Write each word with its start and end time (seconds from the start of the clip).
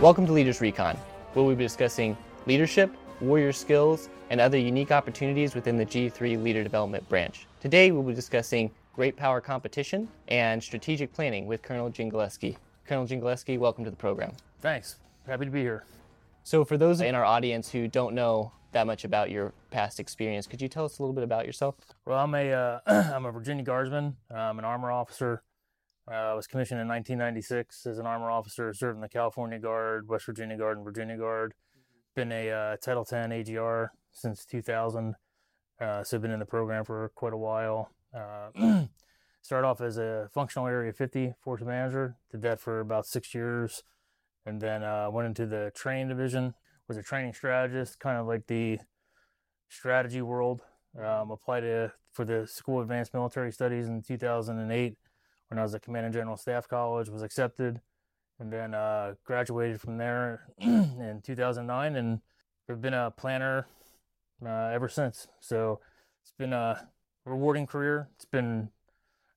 Welcome 0.00 0.24
to 0.28 0.32
Leaders 0.32 0.62
Recon, 0.62 0.96
where 1.34 1.44
we'll 1.44 1.54
be 1.54 1.62
discussing 1.62 2.16
leadership, 2.46 2.90
warrior 3.20 3.52
skills, 3.52 4.08
and 4.30 4.40
other 4.40 4.56
unique 4.56 4.92
opportunities 4.92 5.54
within 5.54 5.76
the 5.76 5.84
G3 5.84 6.42
Leader 6.42 6.62
Development 6.62 7.06
branch. 7.10 7.46
Today, 7.60 7.92
we'll 7.92 8.02
be 8.02 8.14
discussing 8.14 8.70
great 8.94 9.14
power 9.14 9.42
competition 9.42 10.08
and 10.28 10.64
strategic 10.64 11.12
planning 11.12 11.44
with 11.44 11.60
Colonel 11.60 11.90
Dziengeleski. 11.90 12.56
Colonel 12.86 13.06
Dziengeleski, 13.06 13.58
welcome 13.58 13.84
to 13.84 13.90
the 13.90 13.96
program. 13.96 14.32
Thanks. 14.62 14.96
Happy 15.26 15.44
to 15.44 15.50
be 15.50 15.60
here. 15.60 15.84
So, 16.44 16.64
for 16.64 16.78
those 16.78 17.02
in 17.02 17.14
our 17.14 17.26
audience 17.26 17.70
who 17.70 17.86
don't 17.86 18.14
know 18.14 18.52
that 18.72 18.86
much 18.86 19.04
about 19.04 19.30
your 19.30 19.52
past 19.70 20.00
experience, 20.00 20.46
could 20.46 20.62
you 20.62 20.68
tell 20.68 20.86
us 20.86 20.98
a 20.98 21.02
little 21.02 21.14
bit 21.14 21.24
about 21.24 21.44
yourself? 21.44 21.74
Well, 22.06 22.18
I'm 22.18 22.34
a 22.34 22.50
uh, 22.50 22.80
I'm 23.14 23.26
a 23.26 23.30
Virginia 23.30 23.64
Guardsman. 23.64 24.16
I'm 24.30 24.58
an 24.58 24.64
armor 24.64 24.90
officer. 24.90 25.42
Uh, 26.10 26.32
I 26.32 26.34
was 26.34 26.48
commissioned 26.48 26.80
in 26.80 26.88
1996 26.88 27.86
as 27.86 27.98
an 27.98 28.06
armor 28.06 28.30
officer, 28.30 28.74
served 28.74 28.96
in 28.96 29.00
the 29.00 29.08
California 29.08 29.60
Guard, 29.60 30.08
West 30.08 30.26
Virginia 30.26 30.56
Guard, 30.56 30.76
and 30.76 30.84
Virginia 30.84 31.16
Guard. 31.16 31.54
Been 32.16 32.32
a 32.32 32.50
uh, 32.50 32.76
Title 32.78 33.04
10 33.04 33.30
AGR 33.30 33.92
since 34.10 34.44
2000, 34.44 35.14
uh, 35.80 36.02
so 36.02 36.18
been 36.18 36.32
in 36.32 36.40
the 36.40 36.46
program 36.46 36.84
for 36.84 37.12
quite 37.14 37.32
a 37.32 37.36
while. 37.36 37.90
Uh, 38.12 38.86
started 39.42 39.68
off 39.68 39.80
as 39.80 39.98
a 39.98 40.28
functional 40.34 40.66
Area 40.66 40.92
50 40.92 41.34
force 41.40 41.62
manager, 41.62 42.16
did 42.32 42.42
that 42.42 42.58
for 42.58 42.80
about 42.80 43.06
six 43.06 43.32
years, 43.32 43.84
and 44.44 44.60
then 44.60 44.82
uh, 44.82 45.08
went 45.12 45.26
into 45.26 45.46
the 45.46 45.70
training 45.76 46.08
division. 46.08 46.54
Was 46.88 46.96
a 46.96 47.04
training 47.04 47.34
strategist, 47.34 48.00
kind 48.00 48.18
of 48.18 48.26
like 48.26 48.48
the 48.48 48.80
strategy 49.68 50.22
world. 50.22 50.62
Um, 50.98 51.30
applied 51.30 51.60
to, 51.60 51.92
for 52.10 52.24
the 52.24 52.48
School 52.48 52.80
of 52.80 52.86
Advanced 52.86 53.14
Military 53.14 53.52
Studies 53.52 53.86
in 53.86 54.02
2008 54.02 54.96
when 55.50 55.58
I 55.58 55.62
was 55.62 55.74
at 55.74 55.82
Command 55.82 56.06
and 56.06 56.14
General 56.14 56.36
Staff 56.36 56.68
College, 56.68 57.08
was 57.08 57.22
accepted, 57.22 57.80
and 58.38 58.52
then 58.52 58.72
uh, 58.72 59.14
graduated 59.24 59.80
from 59.80 59.98
there 59.98 60.48
in 60.58 61.20
2009, 61.24 61.96
and 61.96 62.20
have 62.68 62.80
been 62.80 62.94
a 62.94 63.10
planner 63.10 63.66
uh, 64.44 64.70
ever 64.72 64.88
since. 64.88 65.28
So 65.40 65.80
it's 66.22 66.32
been 66.38 66.52
a 66.52 66.88
rewarding 67.26 67.66
career. 67.66 68.08
It's 68.14 68.24
been 68.24 68.70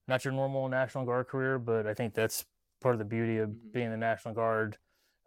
not 0.08 0.24
your 0.24 0.32
normal 0.32 0.68
National 0.68 1.04
Guard 1.04 1.28
career, 1.28 1.58
but 1.58 1.86
I 1.86 1.94
think 1.94 2.14
that's 2.14 2.44
part 2.80 2.94
of 2.94 2.98
the 2.98 3.04
beauty 3.04 3.38
of 3.38 3.50
mm-hmm. 3.50 3.72
being 3.72 3.90
the 3.90 3.96
National 3.96 4.34
Guard 4.34 4.78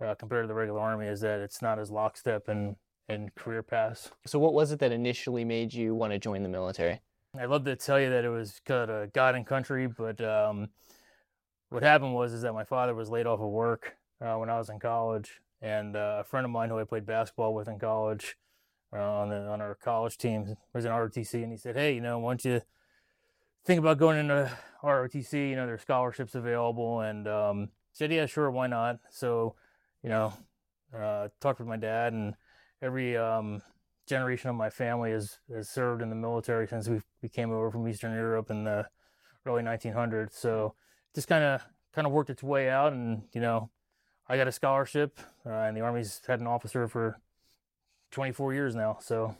uh, 0.03 0.15
compared 0.15 0.43
to 0.43 0.47
the 0.47 0.53
regular 0.53 0.79
Army 0.79 1.07
is 1.07 1.21
that 1.21 1.39
it's 1.39 1.61
not 1.61 1.79
as 1.79 1.91
lockstep 1.91 2.47
and 2.47 2.75
and 3.09 3.33
career 3.35 3.63
paths. 3.63 4.11
So, 4.25 4.37
what 4.37 4.53
was 4.53 4.71
it 4.71 4.79
that 4.79 4.91
initially 4.91 5.45
made 5.45 5.73
you 5.73 5.95
want 5.95 6.11
to 6.13 6.19
join 6.19 6.43
the 6.43 6.49
military? 6.49 6.99
I'd 7.39 7.49
love 7.49 7.65
to 7.65 7.75
tell 7.75 7.99
you 7.99 8.09
that 8.09 8.25
it 8.25 8.29
was 8.29 8.61
kind 8.65 8.89
of 8.89 9.13
God 9.13 9.35
and 9.35 9.45
country, 9.45 9.87
but 9.87 10.19
um, 10.21 10.69
what 11.69 11.83
happened 11.83 12.13
was 12.13 12.33
is 12.33 12.41
that 12.41 12.53
my 12.53 12.63
father 12.63 12.95
was 12.95 13.09
laid 13.09 13.27
off 13.27 13.39
of 13.39 13.49
work 13.49 13.97
uh, 14.21 14.35
when 14.35 14.49
I 14.49 14.57
was 14.57 14.69
in 14.69 14.79
college, 14.79 15.41
and 15.61 15.95
uh, 15.95 16.17
a 16.21 16.23
friend 16.23 16.45
of 16.45 16.51
mine 16.51 16.69
who 16.69 16.79
I 16.79 16.83
played 16.83 17.05
basketball 17.05 17.53
with 17.53 17.67
in 17.67 17.77
college 17.79 18.37
uh, 18.93 19.19
on 19.19 19.29
the 19.29 19.47
on 19.47 19.61
our 19.61 19.75
college 19.75 20.17
team 20.17 20.55
was 20.73 20.85
in 20.85 20.91
ROTC, 20.91 21.43
and 21.43 21.51
he 21.51 21.57
said, 21.57 21.75
"Hey, 21.75 21.93
you 21.93 22.01
know, 22.01 22.19
why 22.19 22.31
don't 22.31 22.45
you 22.45 22.61
think 23.65 23.79
about 23.79 23.97
going 23.97 24.17
into 24.17 24.51
ROTC? 24.83 25.49
You 25.49 25.55
know, 25.55 25.65
there's 25.67 25.81
scholarships 25.81 26.35
available." 26.35 27.01
And 27.01 27.27
um, 27.27 27.69
said, 27.91 28.11
"Yeah, 28.11 28.25
sure, 28.25 28.49
why 28.49 28.67
not?" 28.67 28.99
So, 29.11 29.55
you 30.01 30.09
know, 30.09 30.33
uh, 30.97 31.29
talked 31.39 31.59
with 31.59 31.67
my 31.67 31.77
dad, 31.77 32.13
and 32.13 32.35
every 32.81 33.17
um, 33.17 33.61
generation 34.07 34.49
of 34.49 34.55
my 34.55 34.69
family 34.69 35.11
has, 35.11 35.37
has 35.53 35.69
served 35.69 36.01
in 36.01 36.09
the 36.09 36.15
military 36.15 36.67
since 36.67 36.87
we, 36.87 37.01
we 37.21 37.29
came 37.29 37.51
over 37.51 37.69
from 37.69 37.87
Eastern 37.87 38.13
Europe 38.13 38.49
in 38.49 38.63
the 38.63 38.87
early 39.45 39.61
1900s. 39.61 40.33
So 40.33 40.73
just 41.13 41.27
kind 41.27 41.43
of 41.43 41.65
kind 41.93 42.05
of 42.05 42.13
worked 42.13 42.29
its 42.29 42.43
way 42.43 42.69
out, 42.69 42.93
and 42.93 43.23
you 43.33 43.41
know, 43.41 43.71
I 44.29 44.37
got 44.37 44.47
a 44.47 44.51
scholarship, 44.51 45.19
uh, 45.45 45.49
and 45.49 45.75
the 45.75 45.81
Army's 45.81 46.21
had 46.27 46.39
an 46.39 46.45
officer 46.45 46.87
for 46.87 47.19
24 48.11 48.53
years 48.53 48.75
now. 48.75 48.97
So, 49.01 49.35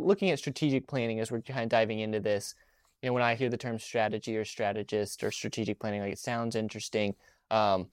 looking 0.00 0.30
at 0.30 0.38
strategic 0.38 0.88
planning 0.88 1.20
as 1.20 1.30
we're 1.30 1.42
kind 1.42 1.60
of 1.60 1.68
diving 1.68 2.00
into 2.00 2.18
this, 2.18 2.54
you 3.02 3.08
know, 3.08 3.12
when 3.12 3.22
I 3.22 3.34
hear 3.34 3.50
the 3.50 3.58
term 3.58 3.78
strategy 3.78 4.34
or 4.36 4.46
strategist 4.46 5.22
or 5.22 5.30
strategic 5.30 5.78
planning, 5.78 6.00
like 6.00 6.12
it 6.14 6.18
sounds 6.18 6.56
interesting. 6.56 7.14
Um, 7.50 7.88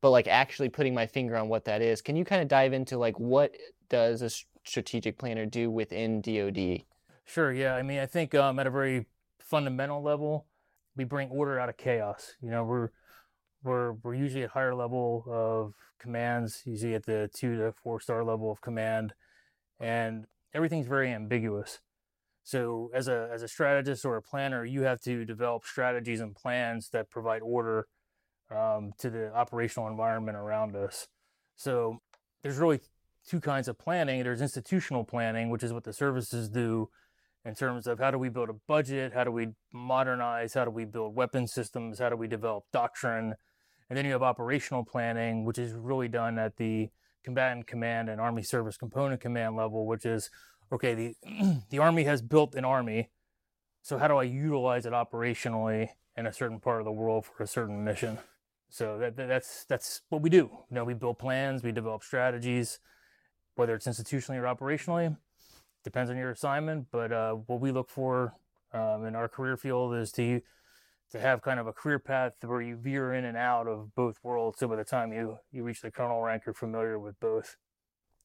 but 0.00 0.10
like 0.10 0.26
actually 0.26 0.68
putting 0.68 0.92
my 0.92 1.06
finger 1.06 1.36
on 1.36 1.48
what 1.48 1.64
that 1.66 1.82
is, 1.82 2.02
can 2.02 2.16
you 2.16 2.24
kind 2.24 2.42
of 2.42 2.48
dive 2.48 2.72
into 2.72 2.98
like 2.98 3.18
what 3.20 3.54
does 3.88 4.22
a 4.22 4.30
strategic 4.64 5.18
planner 5.18 5.46
do 5.46 5.70
within 5.70 6.20
DoD? 6.20 6.84
Sure. 7.24 7.52
Yeah. 7.52 7.74
I 7.74 7.82
mean, 7.82 8.00
I 8.00 8.06
think 8.06 8.34
um, 8.34 8.58
at 8.58 8.66
a 8.66 8.70
very 8.70 9.06
fundamental 9.40 10.02
level, 10.02 10.46
we 10.96 11.04
bring 11.04 11.28
order 11.30 11.58
out 11.58 11.68
of 11.68 11.76
chaos. 11.76 12.34
You 12.40 12.50
know, 12.50 12.64
we're 12.64 12.90
we're 13.62 13.92
we're 13.92 14.14
usually 14.14 14.44
at 14.44 14.50
higher 14.50 14.74
level 14.74 15.24
of 15.28 15.74
commands, 15.98 16.62
usually 16.64 16.94
at 16.94 17.06
the 17.06 17.30
two 17.34 17.56
to 17.56 17.72
four 17.82 18.00
star 18.00 18.24
level 18.24 18.50
of 18.50 18.60
command, 18.60 19.14
and 19.80 20.26
everything's 20.52 20.86
very 20.86 21.12
ambiguous. 21.12 21.80
So 22.44 22.90
as 22.92 23.08
a 23.08 23.30
as 23.32 23.42
a 23.42 23.48
strategist 23.48 24.04
or 24.04 24.16
a 24.16 24.22
planner, 24.22 24.64
you 24.64 24.82
have 24.82 25.00
to 25.02 25.24
develop 25.24 25.64
strategies 25.64 26.20
and 26.20 26.34
plans 26.34 26.88
that 26.90 27.08
provide 27.08 27.42
order 27.42 27.86
um, 28.50 28.92
to 28.98 29.10
the 29.10 29.32
operational 29.34 29.88
environment 29.88 30.36
around 30.36 30.74
us. 30.74 31.06
So 31.56 32.00
there's 32.42 32.58
really 32.58 32.80
two 33.28 33.40
kinds 33.40 33.68
of 33.68 33.78
planning. 33.78 34.22
There's 34.22 34.40
institutional 34.40 35.04
planning, 35.04 35.50
which 35.50 35.62
is 35.62 35.72
what 35.72 35.84
the 35.84 35.92
services 35.92 36.48
do 36.48 36.88
in 37.44 37.54
terms 37.54 37.86
of 37.86 37.98
how 37.98 38.10
do 38.10 38.18
we 38.18 38.28
build 38.28 38.48
a 38.48 38.54
budget, 38.68 39.12
how 39.12 39.24
do 39.24 39.30
we 39.30 39.48
modernize, 39.72 40.54
how 40.54 40.64
do 40.64 40.70
we 40.70 40.84
build 40.84 41.14
weapon 41.14 41.46
systems, 41.46 41.98
how 41.98 42.08
do 42.08 42.16
we 42.16 42.28
develop 42.28 42.64
doctrine. 42.72 43.34
And 43.88 43.96
then 43.96 44.04
you 44.04 44.12
have 44.12 44.22
operational 44.22 44.84
planning, 44.84 45.44
which 45.44 45.58
is 45.58 45.72
really 45.72 46.08
done 46.08 46.38
at 46.38 46.56
the 46.56 46.90
combatant 47.24 47.66
command 47.66 48.08
and 48.08 48.20
army 48.20 48.42
service 48.42 48.76
component 48.76 49.20
command 49.20 49.56
level, 49.56 49.86
which 49.86 50.06
is 50.06 50.30
okay, 50.70 50.94
the 50.94 51.14
the 51.70 51.78
army 51.78 52.04
has 52.04 52.22
built 52.22 52.54
an 52.54 52.64
army. 52.64 53.10
So 53.82 53.98
how 53.98 54.08
do 54.08 54.16
I 54.16 54.22
utilize 54.22 54.86
it 54.86 54.92
operationally 54.92 55.88
in 56.16 56.26
a 56.26 56.32
certain 56.32 56.60
part 56.60 56.80
of 56.80 56.84
the 56.84 56.92
world 56.92 57.26
for 57.26 57.42
a 57.42 57.46
certain 57.46 57.82
mission? 57.84 58.18
So 58.70 58.98
that, 58.98 59.16
that's 59.16 59.64
that's 59.64 60.02
what 60.08 60.22
we 60.22 60.30
do. 60.30 60.48
You 60.70 60.74
know, 60.76 60.84
we 60.84 60.94
build 60.94 61.18
plans, 61.18 61.62
we 61.62 61.72
develop 61.72 62.04
strategies, 62.04 62.78
whether 63.54 63.74
it's 63.74 63.86
institutionally 63.86 64.38
or 64.38 64.42
operationally. 64.42 65.16
Depends 65.84 66.10
on 66.10 66.16
your 66.16 66.30
assignment, 66.30 66.86
but 66.90 67.12
uh, 67.12 67.32
what 67.32 67.60
we 67.60 67.72
look 67.72 67.90
for 67.90 68.34
um, 68.72 69.04
in 69.04 69.14
our 69.16 69.28
career 69.28 69.56
field 69.56 69.94
is 69.94 70.12
to 70.12 70.40
to 71.10 71.20
have 71.20 71.42
kind 71.42 71.60
of 71.60 71.66
a 71.66 71.72
career 71.72 71.98
path 71.98 72.32
where 72.40 72.62
you 72.62 72.74
veer 72.74 73.12
in 73.12 73.26
and 73.26 73.36
out 73.36 73.68
of 73.68 73.94
both 73.94 74.18
worlds. 74.22 74.58
So 74.58 74.66
by 74.66 74.76
the 74.76 74.84
time 74.84 75.12
you 75.12 75.38
you 75.50 75.62
reach 75.62 75.82
the 75.82 75.90
colonel 75.90 76.22
rank, 76.22 76.44
you're 76.46 76.54
familiar 76.54 76.98
with 76.98 77.18
both. 77.20 77.56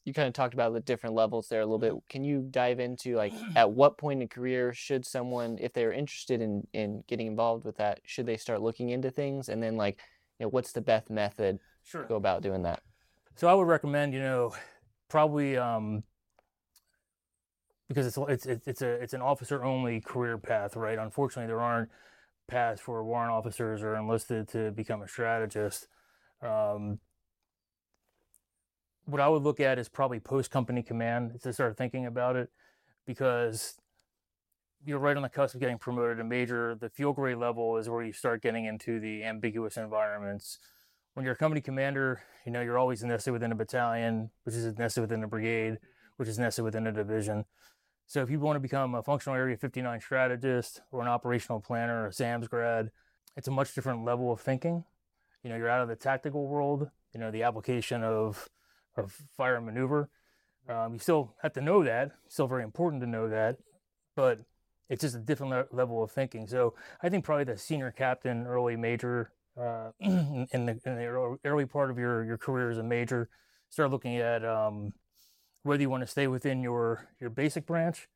You 0.06 0.14
kind 0.14 0.28
of 0.28 0.34
talked 0.34 0.54
about 0.54 0.72
the 0.74 0.80
different 0.80 1.16
levels 1.16 1.50
there 1.50 1.60
a 1.60 1.66
little 1.66 1.80
bit. 1.80 1.94
Can 2.08 2.24
you 2.24 2.48
dive 2.50 2.80
into 2.80 3.16
like 3.18 3.34
at 3.58 3.72
what 3.72 3.98
point 3.98 4.22
in 4.22 4.30
career 4.30 4.74
should 4.74 5.06
someone, 5.06 5.58
if 5.60 5.74
they're 5.74 5.92
interested 5.92 6.42
in 6.42 6.66
in 6.74 7.04
getting 7.08 7.28
involved 7.28 7.66
with 7.66 7.78
that, 7.78 8.00
should 8.06 8.26
they 8.26 8.38
start 8.38 8.62
looking 8.62 8.90
into 8.90 9.12
things, 9.12 9.50
and 9.50 9.62
then 9.62 9.76
like 9.76 10.00
you 10.40 10.46
know, 10.46 10.50
what's 10.50 10.72
the 10.72 10.82
best 10.82 11.10
method 11.10 11.60
sure. 11.84 12.04
to 12.04 12.08
go 12.08 12.16
about 12.16 12.42
doing 12.42 12.64
that? 12.64 12.82
So 13.36 13.48
I 13.48 13.54
would 13.54 13.68
recommend, 13.68 14.14
you 14.14 14.20
know, 14.20 14.56
probably 15.10 15.58
um, 15.58 16.04
because 17.88 18.08
it's 18.08 18.46
it's 18.46 18.68
it's 18.68 18.82
a 18.82 18.90
it's 18.90 19.14
an 19.14 19.22
officer 19.22 19.64
only 19.64 20.02
career 20.02 20.38
path, 20.38 20.76
right? 20.76 20.98
Unfortunately, 20.98 21.48
there 21.48 21.62
aren't 21.62 21.90
paths 22.48 22.82
for 22.82 23.04
warrant 23.04 23.32
officers 23.32 23.84
or 23.84 23.96
enlisted 23.96 24.48
to 24.50 24.72
become 24.72 25.02
a 25.02 25.08
strategist. 25.08 25.88
Um, 26.42 27.00
what 29.06 29.22
I 29.22 29.30
would 29.30 29.44
look 29.44 29.60
at 29.60 29.80
is 29.80 29.88
probably 29.90 30.20
post 30.20 30.52
company 30.52 30.84
command 30.84 31.40
to 31.44 31.54
start 31.54 31.78
thinking 31.78 32.06
about 32.06 32.36
it, 32.36 32.50
because 33.06 33.76
you're 34.86 35.00
right 35.00 35.18
on 35.18 35.24
the 35.24 35.30
cusp 35.30 35.56
of 35.56 35.62
getting 35.62 35.78
promoted 35.78 36.18
to 36.18 36.24
major. 36.24 36.76
The 36.76 36.90
field 36.90 37.16
grade 37.16 37.38
level 37.38 37.78
is 37.78 37.90
where 37.90 38.04
you 38.04 38.14
start 38.14 38.42
getting 38.42 38.66
into 38.66 39.00
the 39.00 39.24
ambiguous 39.24 39.78
environments. 39.78 40.60
When 41.18 41.24
you're 41.24 41.34
a 41.34 41.36
company 41.36 41.62
commander, 41.62 42.22
you 42.46 42.52
know 42.52 42.62
you're 42.62 42.78
always 42.78 43.04
nested 43.04 43.34
within 43.34 43.52
a 43.52 43.56
battalion, 43.56 44.30
which 44.44 44.54
is 44.54 44.78
nested 44.78 45.02
within 45.02 45.24
a 45.24 45.28
brigade, 45.28 45.80
which 46.18 46.30
is 46.30 46.38
nested 46.38 46.64
within 46.64 46.86
a 46.86 46.92
division. 46.92 47.46
So 48.06 48.22
if 48.22 48.30
you 48.30 48.40
want 48.40 48.58
to 48.58 48.60
become 48.60 48.94
a 48.94 49.02
functional 49.02 49.36
area 49.36 49.58
59 49.58 50.00
strategist 50.00 50.82
or 50.92 51.02
an 51.02 51.08
operational 51.08 51.60
planner 51.60 52.04
or 52.04 52.08
a 52.10 52.14
SAMS 52.14 52.48
grad, 52.48 52.92
it's 53.36 53.48
a 53.48 53.52
much 53.52 53.74
different 53.74 54.06
level 54.06 54.32
of 54.32 54.42
thinking. 54.42 54.84
You 55.42 55.50
know, 55.50 55.56
you're 55.56 55.72
out 55.72 55.82
of 55.82 55.88
the 55.88 55.96
tactical 55.96 56.46
world, 56.46 56.92
you 57.16 57.20
know, 57.20 57.32
the 57.32 57.42
application 57.42 58.04
of, 58.04 58.48
of 58.96 59.12
fire 59.36 59.56
and 59.56 59.66
maneuver. 59.66 60.12
Um, 60.70 60.94
you 60.94 61.00
still 61.00 61.34
have 61.42 61.54
to 61.54 61.62
know 61.62 61.84
that, 61.84 62.12
still 62.28 62.46
very 62.46 62.62
important 62.62 63.02
to 63.02 63.08
know 63.08 63.28
that, 63.28 63.58
but 64.16 64.42
it's 64.88 65.02
just 65.02 65.16
a 65.16 65.20
different 65.20 65.52
le- 65.52 65.76
level 65.76 66.04
of 66.04 66.12
thinking. 66.12 66.46
So 66.46 66.76
I 67.02 67.10
think 67.10 67.26
probably 67.26 67.46
the 67.46 67.58
senior 67.58 67.90
captain, 67.90 68.46
early 68.46 68.76
major, 68.76 69.32
uh, 69.60 69.92
in, 70.00 70.66
the, 70.66 70.80
in 70.86 70.96
the 70.96 71.38
early 71.46 71.66
part 71.66 71.90
of 71.90 71.98
your, 71.98 72.24
your 72.24 72.38
career 72.38 72.70
as 72.70 72.78
a 72.78 72.84
major, 72.84 73.30
start 73.70 73.92
looking 73.92 74.18
at 74.18 74.46
um, 74.46 74.94
whether 75.64 75.82
you 75.82 75.90
want 75.90 76.04
to 76.04 76.08
stay 76.08 76.28
within 76.28 76.62
your, 76.62 77.08
your 77.20 77.30
basic 77.30 77.66
branch, 77.66 78.08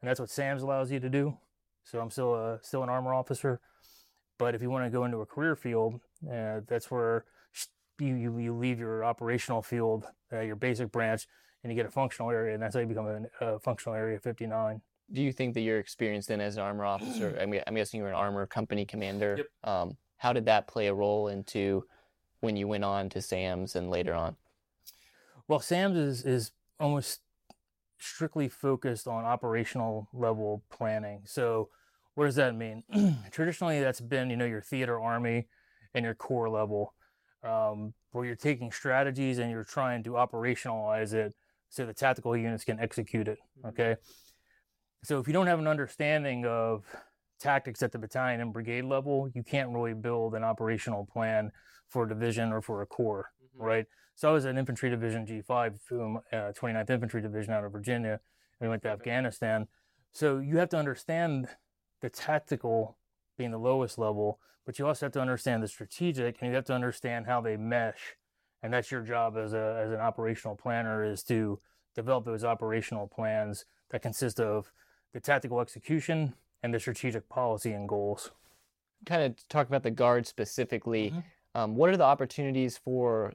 and 0.00 0.08
that's 0.08 0.20
what 0.20 0.30
SAMS 0.30 0.62
allows 0.62 0.90
you 0.90 1.00
to 1.00 1.08
do. 1.08 1.36
So 1.84 2.00
I'm 2.00 2.10
still 2.10 2.34
a, 2.34 2.58
still 2.62 2.82
an 2.82 2.88
armor 2.88 3.14
officer, 3.14 3.60
but 4.38 4.54
if 4.54 4.62
you 4.62 4.70
want 4.70 4.84
to 4.84 4.90
go 4.90 5.04
into 5.04 5.18
a 5.18 5.26
career 5.26 5.56
field, 5.56 6.00
uh, 6.30 6.60
that's 6.66 6.90
where 6.90 7.24
you, 7.98 8.14
you, 8.14 8.38
you 8.38 8.54
leave 8.54 8.78
your 8.78 9.04
operational 9.04 9.62
field, 9.62 10.06
uh, 10.32 10.40
your 10.40 10.56
basic 10.56 10.92
branch, 10.92 11.26
and 11.62 11.72
you 11.72 11.76
get 11.76 11.86
a 11.86 11.90
functional 11.90 12.30
area, 12.30 12.54
and 12.54 12.62
that's 12.62 12.74
how 12.74 12.80
you 12.80 12.86
become 12.86 13.06
a, 13.40 13.46
a 13.46 13.58
functional 13.58 13.96
area 13.96 14.18
59. 14.18 14.80
Do 15.10 15.22
you 15.22 15.32
think 15.32 15.54
that 15.54 15.62
your 15.62 15.78
experience 15.78 16.26
then 16.26 16.40
as 16.40 16.56
an 16.56 16.62
armor 16.62 16.84
officer, 16.84 17.36
I 17.42 17.46
mean, 17.46 17.62
I'm 17.66 17.74
guessing 17.74 17.98
you 17.98 18.04
were 18.04 18.10
an 18.10 18.14
armor 18.14 18.46
company 18.46 18.84
commander. 18.84 19.36
Yep. 19.38 19.46
Um, 19.64 19.96
how 20.18 20.32
did 20.32 20.44
that 20.46 20.66
play 20.66 20.86
a 20.88 20.94
role 20.94 21.28
into 21.28 21.84
when 22.40 22.56
you 22.56 22.68
went 22.68 22.84
on 22.84 23.08
to 23.10 23.22
SAMS 23.22 23.74
and 23.74 23.90
later 23.90 24.14
on? 24.14 24.36
Well, 25.48 25.60
SAMS 25.60 25.96
is, 25.96 26.24
is 26.24 26.50
almost 26.78 27.20
strictly 27.98 28.48
focused 28.48 29.08
on 29.08 29.24
operational 29.24 30.08
level 30.12 30.62
planning. 30.70 31.22
So, 31.24 31.70
what 32.14 32.26
does 32.26 32.36
that 32.36 32.54
mean? 32.54 32.82
Traditionally, 33.30 33.80
that's 33.80 34.00
been 34.00 34.28
you 34.30 34.36
know 34.36 34.44
your 34.44 34.60
theater 34.60 35.00
army 35.00 35.46
and 35.94 36.04
your 36.04 36.14
core 36.14 36.50
level, 36.50 36.94
um, 37.44 37.94
where 38.10 38.24
you're 38.24 38.36
taking 38.36 38.70
strategies 38.72 39.38
and 39.38 39.50
you're 39.50 39.64
trying 39.64 40.02
to 40.04 40.10
operationalize 40.10 41.12
it 41.12 41.34
so 41.68 41.86
the 41.86 41.94
tactical 41.94 42.36
units 42.36 42.64
can 42.64 42.80
execute 42.80 43.28
it. 43.28 43.38
Okay, 43.64 43.96
so 45.04 45.18
if 45.18 45.26
you 45.26 45.32
don't 45.32 45.46
have 45.46 45.60
an 45.60 45.68
understanding 45.68 46.44
of 46.44 46.84
tactics 47.38 47.82
at 47.82 47.92
the 47.92 47.98
battalion 47.98 48.40
and 48.40 48.52
brigade 48.52 48.84
level, 48.84 49.28
you 49.34 49.42
can't 49.42 49.70
really 49.70 49.94
build 49.94 50.34
an 50.34 50.44
operational 50.44 51.06
plan 51.06 51.50
for 51.88 52.04
a 52.04 52.08
division 52.08 52.52
or 52.52 52.60
for 52.60 52.82
a 52.82 52.86
corps, 52.86 53.30
right? 53.56 53.86
So 54.14 54.28
I 54.28 54.32
was 54.32 54.44
an 54.44 54.58
infantry 54.58 54.90
division 54.90 55.26
G5, 55.26 55.80
from, 55.80 56.18
uh, 56.32 56.52
29th 56.52 56.90
Infantry 56.90 57.22
Division 57.22 57.52
out 57.52 57.64
of 57.64 57.72
Virginia, 57.72 58.20
and 58.60 58.60
we 58.60 58.68
went 58.68 58.82
to 58.82 58.88
Afghanistan. 58.88 59.68
So 60.12 60.38
you 60.38 60.58
have 60.58 60.68
to 60.70 60.76
understand 60.76 61.48
the 62.00 62.10
tactical 62.10 62.98
being 63.36 63.52
the 63.52 63.58
lowest 63.58 63.98
level, 63.98 64.40
but 64.66 64.78
you 64.78 64.86
also 64.86 65.06
have 65.06 65.12
to 65.12 65.20
understand 65.20 65.62
the 65.62 65.68
strategic, 65.68 66.40
and 66.40 66.48
you 66.48 66.54
have 66.56 66.64
to 66.64 66.74
understand 66.74 67.26
how 67.26 67.40
they 67.40 67.56
mesh. 67.56 68.16
And 68.62 68.72
that's 68.72 68.90
your 68.90 69.02
job 69.02 69.36
as 69.36 69.54
a 69.54 69.80
as 69.84 69.92
an 69.92 70.00
operational 70.00 70.56
planner 70.56 71.04
is 71.04 71.22
to 71.24 71.60
develop 71.94 72.24
those 72.24 72.44
operational 72.44 73.06
plans 73.06 73.64
that 73.90 74.02
consist 74.02 74.40
of 74.40 74.72
the 75.12 75.20
tactical 75.20 75.60
execution 75.60 76.34
and 76.62 76.74
the 76.74 76.80
strategic 76.80 77.28
policy 77.28 77.72
and 77.72 77.88
goals. 77.88 78.30
Kind 79.06 79.22
of 79.22 79.48
talk 79.48 79.68
about 79.68 79.82
the 79.82 79.90
guard 79.90 80.26
specifically. 80.26 81.10
Mhm. 81.10 81.24
Um, 81.54 81.76
what 81.76 81.90
are 81.90 81.96
the 81.96 82.04
opportunities 82.04 82.76
for 82.78 83.32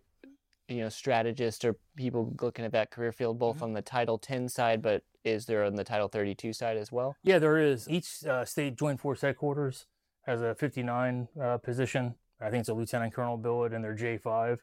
you 0.69 0.77
know 0.81 0.89
strategists 0.89 1.63
or 1.65 1.75
people 1.95 2.33
looking 2.41 2.63
at 2.65 2.71
that 2.71 2.89
career 2.89 3.11
field, 3.11 3.37
both 3.37 3.57
Mhm. 3.59 3.63
on 3.63 3.73
the 3.73 3.81
Title 3.81 4.17
10 4.17 4.47
side, 4.47 4.81
but 4.81 5.03
is 5.23 5.45
there 5.45 5.63
on 5.63 5.75
the 5.75 5.83
Title 5.83 6.07
32 6.07 6.53
side 6.53 6.77
as 6.77 6.91
well? 6.91 7.15
Yeah, 7.21 7.37
there 7.39 7.57
is. 7.57 7.89
Each 7.89 8.25
uh, 8.25 8.45
state 8.45 8.75
joint 8.75 8.99
force 8.99 9.21
headquarters 9.21 9.87
has 10.25 10.41
a 10.41 10.55
59 10.55 11.27
uh, 11.39 11.57
position. 11.57 12.15
I 12.39 12.49
think 12.49 12.61
it's 12.61 12.69
a 12.69 12.73
lieutenant 12.73 13.13
colonel 13.13 13.37
billet 13.37 13.73
and 13.73 13.83
their 13.83 13.93
J5. 13.95 14.59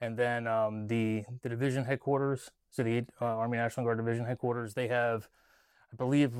And 0.00 0.16
then 0.16 0.46
um, 0.46 0.86
the 0.88 1.24
the 1.42 1.48
division 1.48 1.84
headquarters, 1.84 2.50
so 2.70 2.82
the 2.82 3.06
uh, 3.20 3.24
Army 3.24 3.56
National 3.58 3.84
Guard 3.84 3.98
division 3.98 4.24
headquarters, 4.26 4.74
they 4.74 4.88
have, 4.88 5.28
I 5.92 5.96
believe, 5.96 6.34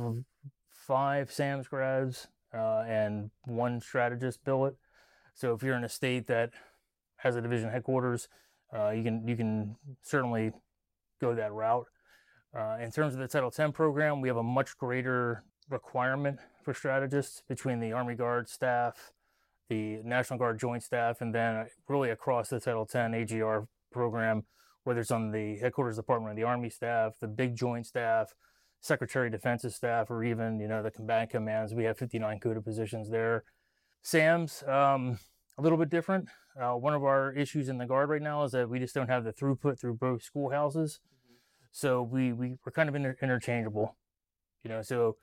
five 0.91 1.31
SAMS 1.31 1.69
grads 1.69 2.27
uh, 2.53 2.83
and 2.85 3.31
one 3.45 3.81
strategist 3.81 4.45
billet. 4.45 4.75
So 5.35 5.55
if 5.55 5.63
you're 5.63 5.77
in 5.77 5.85
a 5.85 5.89
state 5.89 6.27
that 6.27 6.51
has 7.19 7.37
a 7.37 7.41
division 7.41 7.71
headquarters, 7.71 8.27
uh, 8.77 8.91
you 8.91 9.05
can 9.05 9.29
you 9.29 9.37
can 9.37 9.77
certainly 10.03 10.51
go 11.21 11.33
that 11.33 11.53
route. 11.53 11.87
Uh, 12.53 12.79
in 12.81 12.91
terms 12.91 13.15
of 13.15 13.21
the 13.21 13.29
Title 13.29 13.53
10 13.53 13.71
program, 13.71 14.21
we 14.21 14.27
have 14.27 14.37
a 14.37 14.43
much 14.43 14.77
greater 14.79 15.45
requirement 15.69 16.41
for 16.65 16.75
strategists 16.75 17.45
between 17.49 17.79
the 17.79 17.93
Army 17.93 18.17
Guard 18.17 18.49
staff, 18.49 19.13
the 19.69 20.01
National 20.03 20.41
Guard 20.41 20.59
Joint 20.59 20.83
Staff, 20.83 21.21
and 21.21 21.33
then 21.33 21.67
really 21.87 22.11
across 22.11 22.49
the 22.49 22.59
Title 22.59 22.85
10 22.85 23.15
AGR 23.15 23.69
program, 23.93 24.43
whether 24.83 24.99
it's 24.99 25.13
on 25.13 25.31
the 25.31 25.57
headquarters 25.59 25.99
department 25.99 26.33
of 26.33 26.37
the 26.37 26.43
Army 26.43 26.69
staff, 26.69 27.13
the 27.21 27.29
big 27.29 27.55
Joint 27.55 27.87
Staff, 27.87 28.35
Secretary 28.81 29.27
of 29.27 29.33
Defense's 29.33 29.75
staff, 29.75 30.11
or 30.11 30.25
even 30.25 30.59
you 30.59 30.69
know 30.69 30.83
the 30.83 30.91
combatant 30.91 31.31
commands. 31.31 31.75
We 31.75 31.85
have 31.85 31.99
59 31.99 32.41
CODA 32.41 32.63
positions 32.63 33.11
there. 33.11 33.45
SAMS, 34.03 34.65
um, 34.67 35.19
a 35.59 35.63
little 35.63 35.79
bit 35.79 35.91
different. 35.91 36.29
Uh, 36.61 36.73
one 36.73 36.95
of 36.95 37.05
our 37.05 37.33
issues 37.33 37.69
in 37.69 37.79
the 37.79 37.87
Guard 37.87 38.09
right 38.09 38.23
now 38.23 38.43
is 38.45 38.53
that 38.53 38.69
we 38.69 38.79
just 38.79 38.95
don't 38.95 39.09
have 39.09 39.25
the 39.25 39.33
throughput 39.33 39.79
through 39.79 39.95
both 39.95 40.23
schoolhouses. 40.23 41.01
So 41.73 42.03
we, 42.03 42.33
we 42.33 42.57
we're 42.65 42.73
kind 42.73 42.89
of 42.89 42.95
inter- 42.95 43.17
interchangeable, 43.23 43.97
you 44.65 44.71
know. 44.71 44.83
So 44.83 45.17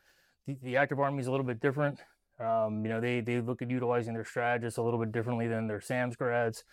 the, 0.45 0.57
the 0.61 0.77
active 0.77 0.99
army 0.99 1.19
is 1.19 1.27
a 1.27 1.31
little 1.31 1.45
bit 1.45 1.59
different. 1.59 1.99
Um, 2.39 2.85
you 2.85 2.89
know, 2.89 3.01
they 3.01 3.21
they 3.21 3.41
look 3.41 3.61
at 3.61 3.69
utilizing 3.69 4.13
their 4.13 4.23
strategists 4.23 4.77
a 4.77 4.83
little 4.83 4.99
bit 4.99 5.11
differently 5.11 5.47
than 5.47 5.67
their 5.67 5.81
SAMS 5.81 6.15
grads, 6.15 6.63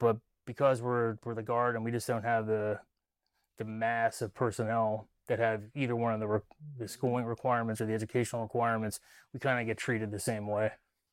but 0.00 0.16
because 0.46 0.82
we're 0.82 1.16
we're 1.24 1.34
the 1.34 1.42
guard 1.42 1.76
and 1.76 1.84
we 1.84 1.90
just 1.90 2.06
don't 2.06 2.24
have 2.24 2.46
the 2.46 2.80
the 3.58 3.64
mass 3.64 4.22
of 4.22 4.34
personnel 4.34 5.08
that 5.32 5.38
have 5.38 5.62
either 5.74 5.96
one 5.96 6.12
of 6.12 6.20
the 6.20 6.28
re- 6.28 6.40
the 6.78 6.86
schooling 6.86 7.24
requirements 7.24 7.80
or 7.80 7.86
the 7.86 7.94
educational 7.94 8.42
requirements, 8.42 9.00
we 9.32 9.40
kind 9.40 9.58
of 9.58 9.64
get 9.64 9.78
treated 9.78 10.10
the 10.10 10.18
same 10.18 10.46
way. 10.46 10.70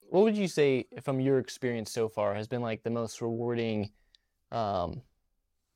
What 0.10 0.24
would 0.24 0.36
you 0.36 0.50
say 0.50 0.88
from 1.04 1.22
your 1.22 1.40
experience 1.40 1.90
so 1.90 2.10
far 2.10 2.36
has 2.36 2.46
been 2.46 2.62
like 2.62 2.84
the 2.84 2.90
most 2.90 3.22
rewarding 3.22 3.92
um, 4.52 5.04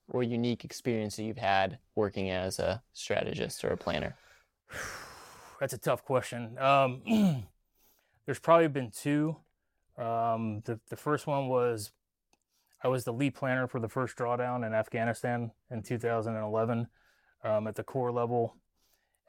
or 0.10 0.24
unique 0.24 0.66
experience 0.66 1.16
that 1.16 1.24
you've 1.24 1.38
had 1.38 1.78
working 1.96 2.32
as 2.32 2.60
a 2.60 2.84
strategist 2.92 3.64
or 3.64 3.70
a 3.70 3.78
planner? 3.78 4.18
That's 5.62 5.74
a 5.74 5.78
tough 5.78 6.04
question. 6.04 6.58
Um, 6.60 7.02
there's 8.26 8.40
probably 8.40 8.68
been 8.68 8.92
two. 8.92 9.38
Um, 9.98 10.64
the 10.66 10.82
the 10.90 10.98
first 10.98 11.28
one 11.28 11.48
was 11.48 11.94
I 12.84 12.90
was 12.90 13.06
the 13.06 13.14
lead 13.14 13.36
planner 13.36 13.68
for 13.70 13.80
the 13.80 13.88
first 13.88 14.18
drawdown 14.18 14.68
in 14.68 14.74
Afghanistan 14.74 15.52
in 15.72 15.82
2011 15.82 16.88
um, 17.44 17.68
at 17.68 17.76
the 17.76 17.84
corps 17.84 18.12
level, 18.12 18.56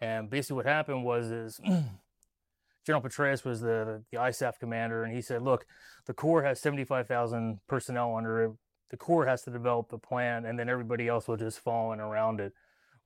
and 0.01 0.31
basically 0.31 0.57
what 0.57 0.67
happened 0.67 1.05
was 1.05 1.31
is 1.31 1.61
General 2.85 3.03
Petraeus 3.03 3.45
was 3.45 3.61
the 3.61 4.05
the 4.11 4.19
ISAF 4.19 4.59
commander, 4.59 5.05
and 5.05 5.15
he 5.15 5.23
said, 5.23 5.43
"Look, 5.43 5.67
the 6.07 6.15
corps 6.15 6.43
has 6.43 6.61
75,000 6.61 7.61
personnel 7.67 8.15
under 8.17 8.45
it. 8.45 8.53
The 8.91 8.97
corps 8.97 9.27
has 9.27 9.43
to 9.43 9.51
develop 9.51 9.89
the 9.89 9.99
plan, 9.99 10.45
and 10.45 10.59
then 10.59 10.69
everybody 10.69 11.09
else 11.09 11.27
will 11.27 11.37
just 11.37 11.61
fall 11.61 11.93
in 11.93 12.01
around 12.01 12.41
it." 12.41 12.53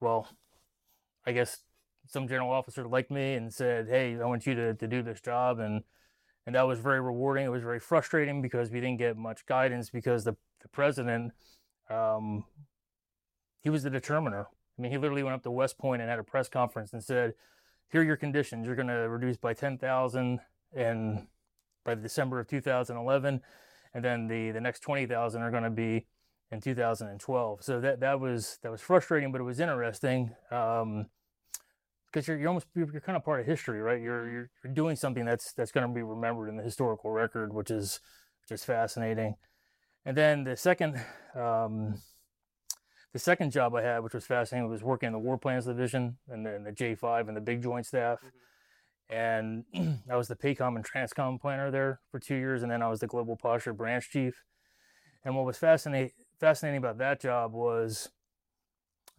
Well, 0.01 0.29
I 1.25 1.33
guess 1.33 1.61
some 2.07 2.27
general 2.27 2.51
officer 2.51 2.87
liked 2.89 3.11
me 3.11 3.35
and 3.35 3.53
said, 3.53 3.89
"Hey, 3.89 4.19
I 4.21 4.25
want 4.25 4.47
you 4.47 4.55
to, 4.55 4.75
to 4.75 4.87
do 4.89 5.03
this 5.03 5.21
job," 5.21 5.61
and 5.61 5.85
and 6.45 6.55
that 6.55 6.67
was 6.67 6.81
very 6.81 7.01
rewarding. 7.01 7.45
It 7.45 7.51
was 7.51 7.63
very 7.63 7.81
frustrating 7.81 8.43
because 8.43 8.71
we 8.71 8.81
didn't 8.81 8.99
get 8.99 9.17
much 9.17 9.47
guidance 9.47 9.91
because 9.91 10.25
the 10.25 10.35
the 10.61 10.69
president, 10.69 11.33
um, 11.89 12.45
he 13.61 13.71
was 13.71 13.85
the 13.85 13.91
determiner. 13.91 14.49
I 14.79 14.83
mean, 14.83 14.93
he 14.93 14.99
literally 14.99 15.23
went 15.23 15.35
up 15.35 15.43
to 15.43 15.51
West 15.51 15.79
Point 15.79 16.03
and 16.03 16.11
had 16.11 16.19
a 16.19 16.25
press 16.25 16.49
conference 16.49 16.93
and 16.93 17.03
said, 17.03 17.35
"Here 17.91 18.03
are 18.03 18.05
your 18.05 18.17
conditions. 18.17 18.67
You're 18.67 18.77
going 18.77 18.89
to 18.89 19.09
reduce 19.09 19.37
by 19.37 19.55
ten 19.55 19.79
thousand, 19.79 20.41
and 20.75 21.27
by 21.85 21.95
December 21.95 22.41
of 22.41 22.49
2011, 22.49 23.41
and 23.95 24.05
then 24.05 24.29
the 24.29 24.51
the 24.53 24.61
next 24.61 24.81
twenty 24.81 25.07
thousand 25.07 25.43
are 25.43 25.51
going 25.51 25.65
to 25.65 25.71
be." 25.71 26.07
In 26.51 26.63
2012, 26.63 27.63
so 27.63 27.79
that 27.79 28.01
that 28.01 28.21
was 28.21 28.59
that 28.63 28.73
was 28.73 28.81
frustrating, 28.81 29.33
but 29.33 29.39
it 29.43 29.45
was 29.45 29.61
interesting. 29.61 30.35
Um, 30.51 31.11
because 32.11 32.27
you're, 32.27 32.39
you're 32.39 32.49
almost 32.49 32.67
you're, 32.75 32.91
you're 32.91 33.01
kind 33.01 33.17
of 33.17 33.25
part 33.25 33.41
of 33.41 33.47
history, 33.47 33.81
right? 33.81 34.01
You're 34.01 34.31
you're, 34.31 34.51
you're 34.65 34.73
doing 34.73 34.97
something 34.97 35.25
that's 35.25 35.53
that's 35.53 35.73
going 35.73 35.87
to 35.87 35.93
be 35.93 36.03
remembered 36.03 36.49
in 36.49 36.57
the 36.57 36.63
historical 36.63 37.11
record, 37.11 37.53
which 37.53 37.71
is 37.71 38.01
just 38.49 38.65
fascinating. 38.65 39.37
And 40.05 40.17
then 40.17 40.45
the 40.45 40.57
second 40.57 41.01
um, 41.35 42.01
the 43.13 43.19
second 43.19 43.53
job 43.53 43.75
I 43.75 43.83
had, 43.83 44.01
which 44.01 44.15
was 44.15 44.27
fascinating, 44.27 44.69
was 44.71 44.83
working 44.83 45.09
in 45.09 45.13
the 45.13 45.19
War 45.19 45.39
Plans 45.39 45.65
Division 45.65 46.19
and 46.29 46.45
the, 46.45 46.55
and 46.55 46.67
the 46.67 46.73
J5 46.73 47.29
and 47.29 47.37
the 47.37 47.41
Big 47.41 47.63
Joint 47.63 47.87
Staff. 47.87 48.19
And 49.09 49.65
I 50.11 50.17
was 50.17 50.29
the 50.29 50.37
PACOM 50.37 50.77
and 50.77 50.85
Transcom 50.87 51.41
planner 51.41 51.71
there 51.71 52.01
for 52.11 52.19
two 52.19 52.37
years, 52.37 52.63
and 52.63 52.71
then 52.71 52.83
I 52.83 52.89
was 52.89 53.01
the 53.01 53.07
Global 53.07 53.37
Posture 53.37 53.73
Branch 53.73 54.09
Chief. 54.09 54.43
And 55.25 55.35
what 55.35 55.45
was 55.45 55.57
fascinating 55.57 56.13
fascinating 56.39 56.79
about 56.79 56.99
that 56.99 57.21
job 57.21 57.53
was 57.53 58.11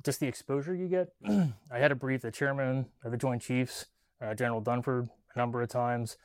just 0.03 0.19
the 0.19 0.27
exposure 0.27 0.73
you 0.73 0.87
get. 0.87 1.09
I 1.71 1.79
had 1.79 1.89
to 1.89 1.95
brief 1.95 2.21
the 2.21 2.31
chairman 2.31 2.85
of 3.03 3.11
the 3.11 3.17
Joint 3.17 3.41
Chiefs, 3.41 3.87
uh, 4.21 4.33
General 4.33 4.61
Dunford, 4.61 5.09
a 5.35 5.37
number 5.37 5.61
of 5.61 5.69
times. 5.69 6.17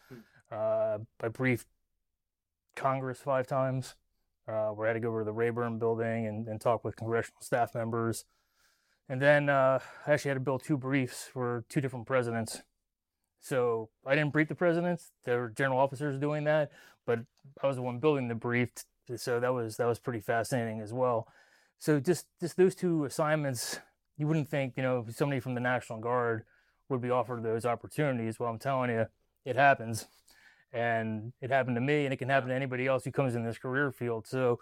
Uh, 0.52 0.98
I 1.20 1.28
briefed 1.28 1.66
Congress 2.76 3.18
five 3.18 3.46
times, 3.46 3.94
uh, 4.48 4.74
I 4.74 4.86
had 4.86 4.92
to 4.94 5.00
go 5.00 5.08
over 5.08 5.20
to 5.20 5.24
the 5.24 5.32
Rayburn 5.32 5.78
building 5.78 6.26
and, 6.26 6.48
and 6.48 6.60
talk 6.60 6.84
with 6.84 6.96
congressional 6.96 7.40
staff 7.40 7.74
members. 7.74 8.24
And 9.08 9.20
then 9.20 9.48
uh, 9.48 9.80
I 10.06 10.12
actually 10.12 10.30
had 10.30 10.34
to 10.34 10.40
build 10.40 10.62
two 10.64 10.78
briefs 10.78 11.28
for 11.32 11.64
two 11.68 11.80
different 11.80 12.06
presidents. 12.06 12.62
So 13.40 13.90
I 14.06 14.14
didn't 14.14 14.32
brief 14.32 14.48
the 14.48 14.54
presidents; 14.54 15.10
there 15.24 15.38
were 15.38 15.48
general 15.50 15.78
officers 15.78 16.18
doing 16.18 16.44
that, 16.44 16.70
but 17.06 17.20
I 17.62 17.66
was 17.66 17.76
the 17.76 17.82
one 17.82 17.98
building 17.98 18.28
the 18.28 18.34
brief. 18.34 18.70
So 19.16 19.38
that 19.38 19.52
was 19.52 19.76
that 19.76 19.86
was 19.86 19.98
pretty 19.98 20.20
fascinating 20.20 20.80
as 20.80 20.94
well 20.94 21.28
so 21.84 22.00
just 22.00 22.26
just 22.40 22.56
those 22.56 22.74
two 22.74 23.04
assignments 23.04 23.78
you 24.16 24.26
wouldn't 24.26 24.48
think 24.48 24.74
you 24.76 24.82
know 24.82 25.04
somebody 25.10 25.38
from 25.38 25.54
the 25.54 25.60
national 25.60 25.98
guard 25.98 26.44
would 26.88 27.02
be 27.02 27.10
offered 27.10 27.42
those 27.42 27.66
opportunities 27.66 28.38
well 28.38 28.48
i'm 28.48 28.58
telling 28.58 28.90
you 28.90 29.06
it 29.44 29.56
happens 29.56 30.06
and 30.74 31.32
it 31.40 31.50
happened 31.50 31.76
to 31.76 31.80
me 31.80 32.04
and 32.04 32.12
it 32.12 32.16
can 32.16 32.28
happen 32.28 32.48
to 32.48 32.54
anybody 32.54 32.86
else 32.86 33.04
who 33.04 33.12
comes 33.12 33.34
in 33.34 33.44
this 33.44 33.58
career 33.58 33.92
field 33.92 34.26
so 34.26 34.58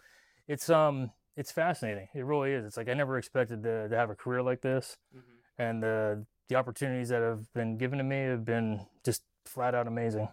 it's 0.46 0.68
um 0.70 1.10
it's 1.36 1.50
fascinating. 1.50 2.08
It 2.14 2.24
really 2.24 2.52
is. 2.52 2.64
It's 2.64 2.76
like 2.76 2.88
I 2.88 2.94
never 2.94 3.18
expected 3.18 3.62
to, 3.62 3.88
to 3.88 3.96
have 3.96 4.10
a 4.10 4.14
career 4.14 4.42
like 4.42 4.60
this, 4.60 4.96
mm-hmm. 5.16 5.62
and 5.62 5.82
the 5.82 6.26
the 6.48 6.56
opportunities 6.56 7.08
that 7.08 7.22
have 7.22 7.50
been 7.54 7.78
given 7.78 7.98
to 7.98 8.04
me 8.04 8.22
have 8.24 8.44
been 8.44 8.80
just 9.04 9.22
flat 9.46 9.74
out 9.74 9.86
amazing. 9.86 10.28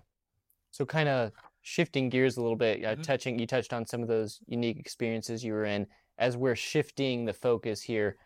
So, 0.71 0.86
kind 0.86 1.09
of 1.09 1.31
shifting 1.62 2.09
gears 2.09 2.38
a 2.38 2.41
little 2.41 2.57
bit, 2.57 2.83
uh, 2.83 2.93
mm-hmm. 2.93 3.01
touching 3.01 3.39
you 3.39 3.48
touched 3.48 3.74
on 3.74 3.86
some 3.86 4.01
of 4.01 4.07
those 4.07 4.39
unique 4.48 4.77
experiences 4.77 5.43
you 5.43 5.53
were 5.53 5.65
in. 5.65 5.88
As 6.17 6.36
we're 6.36 6.55
shifting 6.55 7.24
the 7.24 7.33
focus 7.33 7.81
here 7.81 8.17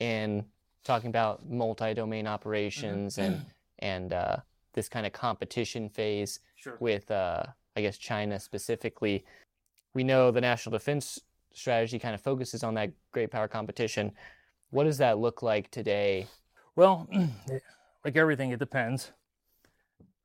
and 0.00 0.44
talking 0.84 1.10
about 1.10 1.48
multi-domain 1.48 2.26
operations 2.26 3.16
mm-hmm. 3.16 3.34
and 3.34 3.46
and 3.80 4.12
uh, 4.14 4.36
this 4.72 4.88
kind 4.88 5.04
of 5.04 5.12
competition 5.12 5.90
phase 5.90 6.40
sure. 6.62 6.76
with, 6.80 7.10
uh, 7.10 7.44
I 7.76 7.80
guess, 7.80 7.98
China 7.98 8.38
specifically. 8.38 9.24
We 9.94 10.04
know 10.04 10.30
the 10.30 10.40
national 10.40 10.72
defense 10.72 11.20
strategy 11.52 11.98
kind 11.98 12.14
of 12.14 12.20
focuses 12.20 12.62
on 12.62 12.74
that 12.74 12.92
great 13.12 13.30
power 13.30 13.48
competition. 13.48 14.12
What 14.70 14.84
does 14.84 14.98
that 14.98 15.18
look 15.18 15.42
like 15.42 15.70
today? 15.70 16.26
Well, 16.76 17.08
like 18.04 18.16
everything, 18.16 18.50
it 18.50 18.58
depends. 18.58 19.12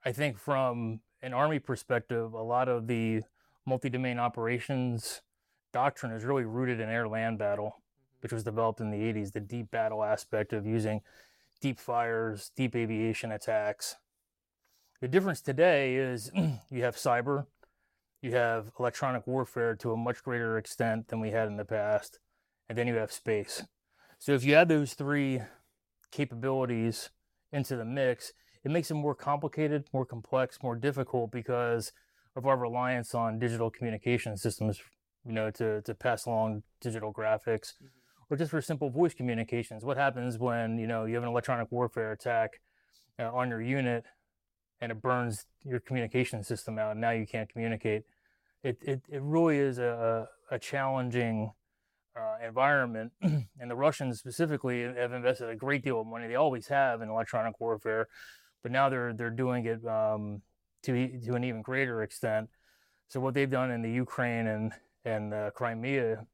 I 0.05 0.11
think 0.11 0.37
from 0.37 1.01
an 1.21 1.33
army 1.33 1.59
perspective, 1.59 2.33
a 2.33 2.41
lot 2.41 2.69
of 2.69 2.87
the 2.87 3.23
multi-domain 3.65 4.19
operations 4.19 5.21
doctrine 5.73 6.13
is 6.13 6.23
really 6.23 6.45
rooted 6.45 6.79
in 6.79 6.89
air-land 6.89 7.37
battle, 7.37 7.81
which 8.21 8.31
was 8.31 8.43
developed 8.43 8.79
in 8.79 8.89
the 8.89 8.97
80s. 8.97 9.33
The 9.33 9.41
deep 9.41 9.69
battle 9.69 10.03
aspect 10.03 10.53
of 10.53 10.65
using 10.65 11.01
deep 11.59 11.79
fires, 11.79 12.51
deep 12.55 12.75
aviation 12.75 13.31
attacks. 13.31 13.97
The 14.99 15.07
difference 15.07 15.41
today 15.41 15.95
is 15.95 16.31
you 16.71 16.81
have 16.81 16.95
cyber, 16.95 17.45
you 18.23 18.31
have 18.31 18.71
electronic 18.79 19.27
warfare 19.27 19.75
to 19.75 19.91
a 19.91 19.97
much 19.97 20.23
greater 20.23 20.57
extent 20.57 21.09
than 21.09 21.19
we 21.19 21.29
had 21.29 21.47
in 21.47 21.57
the 21.57 21.65
past, 21.65 22.17
and 22.67 22.75
then 22.75 22.87
you 22.87 22.95
have 22.95 23.11
space. 23.11 23.63
So 24.17 24.33
if 24.33 24.43
you 24.43 24.55
add 24.55 24.69
those 24.69 24.95
three 24.95 25.41
capabilities 26.11 27.11
into 27.51 27.75
the 27.75 27.85
mix, 27.85 28.33
it 28.63 28.71
makes 28.71 28.89
it 28.89 28.95
more 28.95 29.13
complicated, 29.13 29.85
more 29.93 30.05
complex, 30.05 30.57
more 30.63 30.75
difficult 30.75 31.31
because 31.31 31.93
of 32.35 32.47
our 32.47 32.57
reliance 32.57 33.13
on 33.13 33.37
digital 33.37 33.69
communication 33.69 34.35
systems, 34.35 34.81
you 35.23 35.31
know, 35.31 35.51
to, 35.51 35.83
to 35.83 35.93
pass 35.93 36.25
along 36.25 36.63
digital 36.81 37.13
graphics 37.13 37.73
mm-hmm. 37.75 37.87
or 38.31 38.37
just 38.37 38.49
for 38.49 38.61
simple 38.61 38.89
voice 38.89 39.13
communications. 39.13 39.85
What 39.85 39.97
happens 39.97 40.39
when, 40.39 40.79
you 40.79 40.87
know, 40.87 41.05
you 41.05 41.13
have 41.13 41.23
an 41.23 41.29
electronic 41.29 41.71
warfare 41.71 42.11
attack 42.13 42.61
uh, 43.19 43.31
on 43.31 43.49
your 43.49 43.61
unit 43.61 44.03
and 44.81 44.91
it 44.91 45.01
burns 45.01 45.45
your 45.63 45.79
communication 45.79 46.43
system 46.43 46.77
out 46.77 46.91
and 46.91 47.01
now 47.01 47.11
you 47.11 47.25
can't 47.25 47.49
communicate? 47.49 48.03
It, 48.63 48.77
it, 48.81 49.01
it 49.09 49.21
really 49.21 49.57
is 49.57 49.79
a, 49.79 50.27
a 50.51 50.59
challenging 50.59 51.51
uh, 52.15 52.45
environment. 52.45 53.11
and 53.21 53.71
the 53.71 53.75
Russians 53.75 54.19
specifically 54.19 54.81
have 54.81 55.13
invested 55.13 55.49
a 55.49 55.55
great 55.55 55.83
deal 55.83 56.01
of 56.01 56.07
money. 56.07 56.27
They 56.27 56.35
always 56.35 56.67
have 56.67 57.01
in 57.01 57.09
electronic 57.09 57.59
warfare 57.59 58.07
but 58.67 58.71
now 58.73 58.89
they're 58.89 59.13
they're 59.13 59.29
doing 59.29 59.65
it 59.65 59.85
um, 59.85 60.41
to 60.83 61.19
to 61.21 61.35
an 61.35 61.43
even 61.45 61.61
greater 61.61 62.03
extent. 62.03 62.49
So 63.07 63.21
what 63.21 63.33
they've 63.33 63.49
done 63.49 63.71
in 63.71 63.81
the 63.81 63.89
Ukraine 63.91 64.47
and 64.47 64.73
and 65.05 65.33
uh, 65.33 65.51
Crimea, 65.51 66.25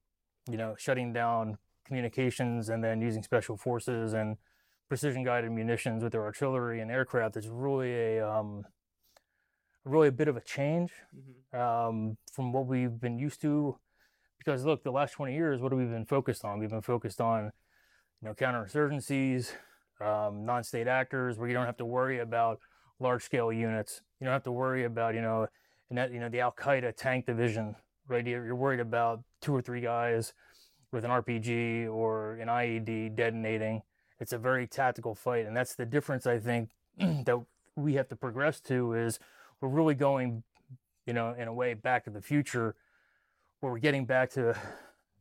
you 0.49 0.57
know, 0.57 0.75
shutting 0.77 1.13
down 1.13 1.59
communications 1.85 2.69
and 2.69 2.83
then 2.83 3.01
using 3.01 3.21
special 3.21 3.55
forces 3.55 4.13
and 4.13 4.37
precision 4.93 5.23
guided 5.23 5.51
munitions 5.51 6.03
with 6.03 6.11
their 6.11 6.21
artillery 6.21 6.79
and 6.79 6.91
aircraft 6.91 7.35
is 7.35 7.47
really 7.47 8.19
a 8.19 8.29
um, 8.29 8.63
really 9.85 10.07
a 10.07 10.11
bit 10.11 10.27
of 10.27 10.37
a 10.37 10.41
change 10.41 10.91
mm-hmm. 11.17 11.59
um, 11.59 12.15
from 12.31 12.53
what 12.53 12.67
we've 12.67 13.01
been 13.01 13.17
used 13.17 13.41
to. 13.41 13.75
Because 14.37 14.63
look, 14.65 14.83
the 14.83 14.91
last 14.91 15.13
20 15.13 15.33
years, 15.33 15.61
what 15.61 15.71
have 15.71 15.79
we 15.79 15.85
been 15.85 16.05
focused 16.05 16.45
on? 16.45 16.59
We've 16.59 16.69
been 16.69 16.83
focused 16.83 17.19
on, 17.19 17.45
you 18.21 18.27
know, 18.27 18.35
counterinsurgencies, 18.35 19.53
um, 19.99 20.45
non-state 20.45 20.87
actors 20.87 21.39
where 21.39 21.47
you 21.47 21.55
don't 21.55 21.65
have 21.65 21.77
to 21.77 21.85
worry 21.85 22.19
about 22.19 22.59
large-scale 22.99 23.51
units. 23.51 24.03
You 24.19 24.25
don't 24.25 24.33
have 24.33 24.43
to 24.43 24.51
worry 24.51 24.83
about 24.83 25.15
you 25.15 25.23
know, 25.23 25.47
that, 25.89 26.13
you 26.13 26.19
know 26.19 26.29
the 26.29 26.41
Al 26.41 26.51
Qaeda 26.51 26.95
tank 26.95 27.25
division, 27.25 27.75
right? 28.07 28.23
You're 28.23 28.53
worried 28.53 28.79
about 28.79 29.21
two 29.41 29.55
or 29.55 29.61
three 29.63 29.81
guys 29.81 30.33
with 30.91 31.03
an 31.03 31.09
RPG 31.09 31.91
or 31.91 32.35
an 32.35 32.47
IED 32.47 33.15
detonating. 33.15 33.81
It's 34.23 34.33
a 34.33 34.39
very 34.39 34.65
tactical 34.65 35.13
fight, 35.13 35.45
and 35.45 35.55
that's 35.55 35.75
the 35.75 35.85
difference 35.85 36.25
I 36.25 36.39
think 36.39 36.71
that 36.97 37.39
we 37.75 37.93
have 37.93 38.07
to 38.09 38.15
progress 38.15 38.59
to 38.61 38.93
is 38.93 39.19
we're 39.61 39.69
really 39.69 39.95
going, 39.95 40.43
you 41.05 41.13
know, 41.13 41.35
in 41.37 41.47
a 41.47 41.53
way 41.53 41.75
back 41.75 42.05
to 42.05 42.09
the 42.09 42.21
future, 42.21 42.75
where 43.59 43.71
we're 43.71 43.79
getting 43.79 44.05
back 44.05 44.31
to 44.31 44.57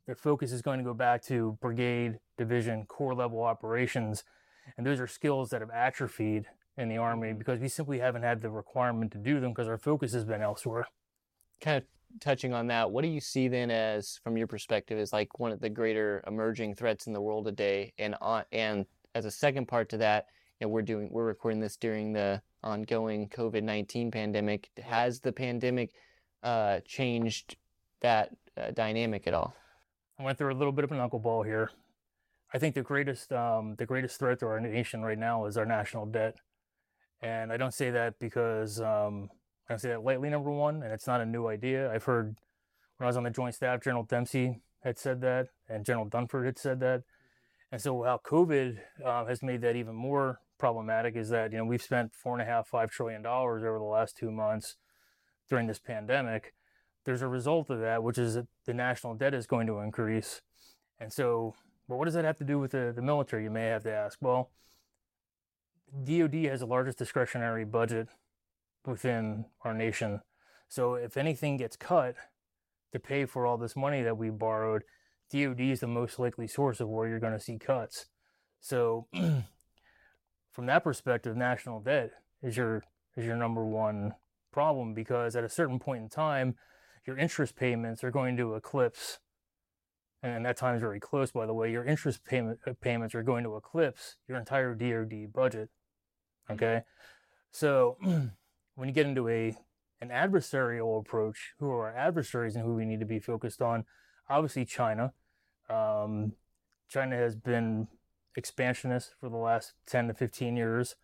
the 0.06 0.14
focus 0.14 0.52
is 0.52 0.62
going 0.62 0.78
to 0.78 0.84
go 0.84 0.94
back 0.94 1.22
to 1.24 1.58
brigade, 1.60 2.18
division, 2.38 2.86
corps 2.86 3.14
level 3.14 3.42
operations 3.42 4.24
and 4.76 4.86
those 4.86 5.00
are 5.00 5.06
skills 5.06 5.50
that 5.50 5.60
have 5.60 5.70
atrophied 5.70 6.46
in 6.76 6.88
the 6.88 6.96
Army 6.96 7.32
because 7.32 7.60
we 7.60 7.68
simply 7.68 7.98
haven't 7.98 8.22
had 8.22 8.40
the 8.40 8.50
requirement 8.50 9.12
to 9.12 9.18
do 9.18 9.40
them 9.40 9.50
because 9.50 9.68
our 9.68 9.78
focus 9.78 10.12
has 10.12 10.24
been 10.24 10.42
elsewhere. 10.42 10.86
Kind 11.60 11.78
of 11.78 11.84
touching 12.20 12.52
on 12.52 12.66
that, 12.68 12.90
what 12.90 13.02
do 13.02 13.08
you 13.08 13.20
see 13.20 13.48
then 13.48 13.70
as, 13.70 14.18
from 14.22 14.36
your 14.36 14.46
perspective, 14.46 14.98
as 14.98 15.12
like 15.12 15.38
one 15.38 15.52
of 15.52 15.60
the 15.60 15.70
greater 15.70 16.22
emerging 16.26 16.74
threats 16.74 17.06
in 17.06 17.12
the 17.12 17.20
world 17.20 17.46
today? 17.46 17.92
And 17.98 18.16
on, 18.20 18.44
and 18.52 18.86
as 19.14 19.24
a 19.24 19.30
second 19.30 19.66
part 19.66 19.88
to 19.90 19.98
that, 19.98 20.26
you 20.60 20.66
know, 20.66 20.70
we're 20.70 20.82
doing 20.82 21.08
we're 21.10 21.24
recording 21.24 21.60
this 21.60 21.76
during 21.76 22.12
the 22.12 22.40
ongoing 22.62 23.28
COVID 23.28 23.62
nineteen 23.62 24.10
pandemic. 24.10 24.70
Has 24.82 25.20
the 25.20 25.32
pandemic 25.32 25.90
uh, 26.42 26.80
changed 26.86 27.56
that 28.00 28.30
uh, 28.56 28.70
dynamic 28.70 29.26
at 29.26 29.34
all? 29.34 29.54
I 30.18 30.22
went 30.22 30.38
through 30.38 30.52
a 30.52 30.58
little 30.58 30.72
bit 30.72 30.84
of 30.84 30.92
an 30.92 31.00
uncle 31.00 31.18
ball 31.18 31.42
here. 31.42 31.70
I 32.54 32.58
think 32.58 32.74
the 32.74 32.82
greatest 32.82 33.32
um, 33.32 33.74
the 33.76 33.86
greatest 33.86 34.18
threat 34.18 34.38
to 34.40 34.46
our 34.46 34.60
nation 34.60 35.02
right 35.02 35.18
now 35.18 35.46
is 35.46 35.56
our 35.56 35.66
national 35.66 36.06
debt, 36.06 36.36
and 37.22 37.52
I 37.52 37.56
don't 37.56 37.74
say 37.74 37.90
that 37.90 38.18
because 38.18 38.80
um, 38.80 39.30
I 39.72 39.76
say 39.76 39.90
that 39.90 40.04
lightly. 40.04 40.30
Number 40.30 40.50
one, 40.50 40.82
and 40.82 40.92
it's 40.92 41.06
not 41.06 41.20
a 41.20 41.26
new 41.26 41.46
idea. 41.46 41.92
I've 41.92 42.04
heard 42.04 42.36
when 42.96 43.06
I 43.06 43.06
was 43.06 43.16
on 43.16 43.24
the 43.24 43.30
Joint 43.30 43.54
Staff, 43.54 43.82
General 43.82 44.04
Dempsey 44.04 44.60
had 44.82 44.98
said 44.98 45.20
that, 45.20 45.48
and 45.68 45.84
General 45.84 46.08
Dunford 46.08 46.44
had 46.44 46.58
said 46.58 46.80
that, 46.80 47.02
and 47.70 47.80
so 47.80 48.02
how 48.02 48.20
COVID 48.24 48.78
uh, 49.04 49.24
has 49.26 49.42
made 49.42 49.60
that 49.62 49.76
even 49.76 49.94
more 49.94 50.40
problematic 50.58 51.16
is 51.16 51.28
that 51.30 51.52
you 51.52 51.58
know 51.58 51.64
we've 51.64 51.82
spent 51.82 52.14
four 52.14 52.34
and 52.34 52.42
a 52.42 52.44
half 52.44 52.68
five 52.68 52.90
trillion 52.90 53.22
dollars 53.22 53.64
over 53.64 53.78
the 53.78 53.84
last 53.84 54.16
two 54.16 54.30
months 54.30 54.76
during 55.48 55.66
this 55.66 55.78
pandemic. 55.78 56.54
There's 57.04 57.22
a 57.22 57.28
result 57.28 57.68
of 57.70 57.80
that, 57.80 58.02
which 58.02 58.18
is 58.18 58.34
that 58.34 58.46
the 58.64 58.74
national 58.74 59.14
debt 59.14 59.34
is 59.34 59.46
going 59.46 59.66
to 59.66 59.78
increase, 59.78 60.40
and 61.00 61.12
so 61.12 61.54
but 61.88 61.96
what 61.96 62.04
does 62.06 62.14
that 62.14 62.24
have 62.24 62.38
to 62.38 62.44
do 62.44 62.58
with 62.58 62.70
the, 62.70 62.92
the 62.94 63.02
military, 63.02 63.44
you 63.44 63.50
may 63.50 63.66
have 63.66 63.82
to 63.82 63.92
ask? 63.92 64.18
Well, 64.20 64.50
DoD 66.04 66.34
has 66.46 66.60
the 66.60 66.66
largest 66.66 66.98
discretionary 66.98 67.64
budget 67.64 68.08
within 68.86 69.46
our 69.64 69.74
nation. 69.74 70.20
So 70.68 70.94
if 70.94 71.16
anything 71.16 71.56
gets 71.56 71.76
cut 71.76 72.14
to 72.92 72.98
pay 72.98 73.24
for 73.26 73.46
all 73.46 73.56
this 73.56 73.76
money 73.76 74.02
that 74.02 74.16
we 74.16 74.30
borrowed, 74.30 74.82
DoD 75.30 75.60
is 75.60 75.80
the 75.80 75.86
most 75.86 76.18
likely 76.18 76.46
source 76.46 76.80
of 76.80 76.88
where 76.88 77.08
you're 77.08 77.20
going 77.20 77.32
to 77.32 77.40
see 77.40 77.58
cuts. 77.58 78.06
So 78.60 79.06
from 80.50 80.66
that 80.66 80.84
perspective, 80.84 81.36
national 81.36 81.80
debt 81.80 82.10
is 82.42 82.56
your 82.56 82.82
is 83.16 83.26
your 83.26 83.36
number 83.36 83.64
one 83.64 84.14
problem 84.52 84.94
because 84.94 85.36
at 85.36 85.44
a 85.44 85.48
certain 85.48 85.78
point 85.78 86.02
in 86.02 86.08
time, 86.08 86.56
your 87.06 87.18
interest 87.18 87.56
payments 87.56 88.02
are 88.02 88.10
going 88.10 88.36
to 88.38 88.54
eclipse 88.54 89.18
and 90.22 90.46
that 90.46 90.56
time 90.56 90.76
is 90.76 90.80
very 90.80 91.00
close, 91.00 91.32
by 91.32 91.46
the 91.46 91.54
way, 91.54 91.70
your 91.70 91.84
interest 91.84 92.24
payment 92.24 92.60
uh, 92.66 92.72
payments 92.80 93.14
are 93.14 93.24
going 93.24 93.42
to 93.44 93.56
eclipse 93.56 94.16
your 94.28 94.38
entire 94.38 94.74
DoD 94.74 95.32
budget. 95.32 95.68
Mm-hmm. 96.48 96.52
Okay, 96.52 96.82
so 97.50 97.96
when 98.82 98.88
you 98.88 98.94
get 98.96 99.06
into 99.06 99.28
a 99.28 99.56
an 100.00 100.08
adversarial 100.08 100.98
approach, 100.98 101.54
who 101.60 101.70
are 101.70 101.86
our 101.86 101.96
adversaries 101.96 102.56
and 102.56 102.64
who 102.64 102.74
we 102.74 102.84
need 102.84 102.98
to 102.98 103.06
be 103.06 103.20
focused 103.20 103.62
on? 103.62 103.84
Obviously, 104.28 104.64
China. 104.64 105.12
Um, 105.70 106.32
China 106.88 107.14
has 107.14 107.36
been 107.36 107.86
expansionist 108.34 109.14
for 109.20 109.28
the 109.28 109.36
last 109.36 109.74
10 109.86 110.08
to 110.08 110.14
15 110.14 110.56
years. 110.56 110.96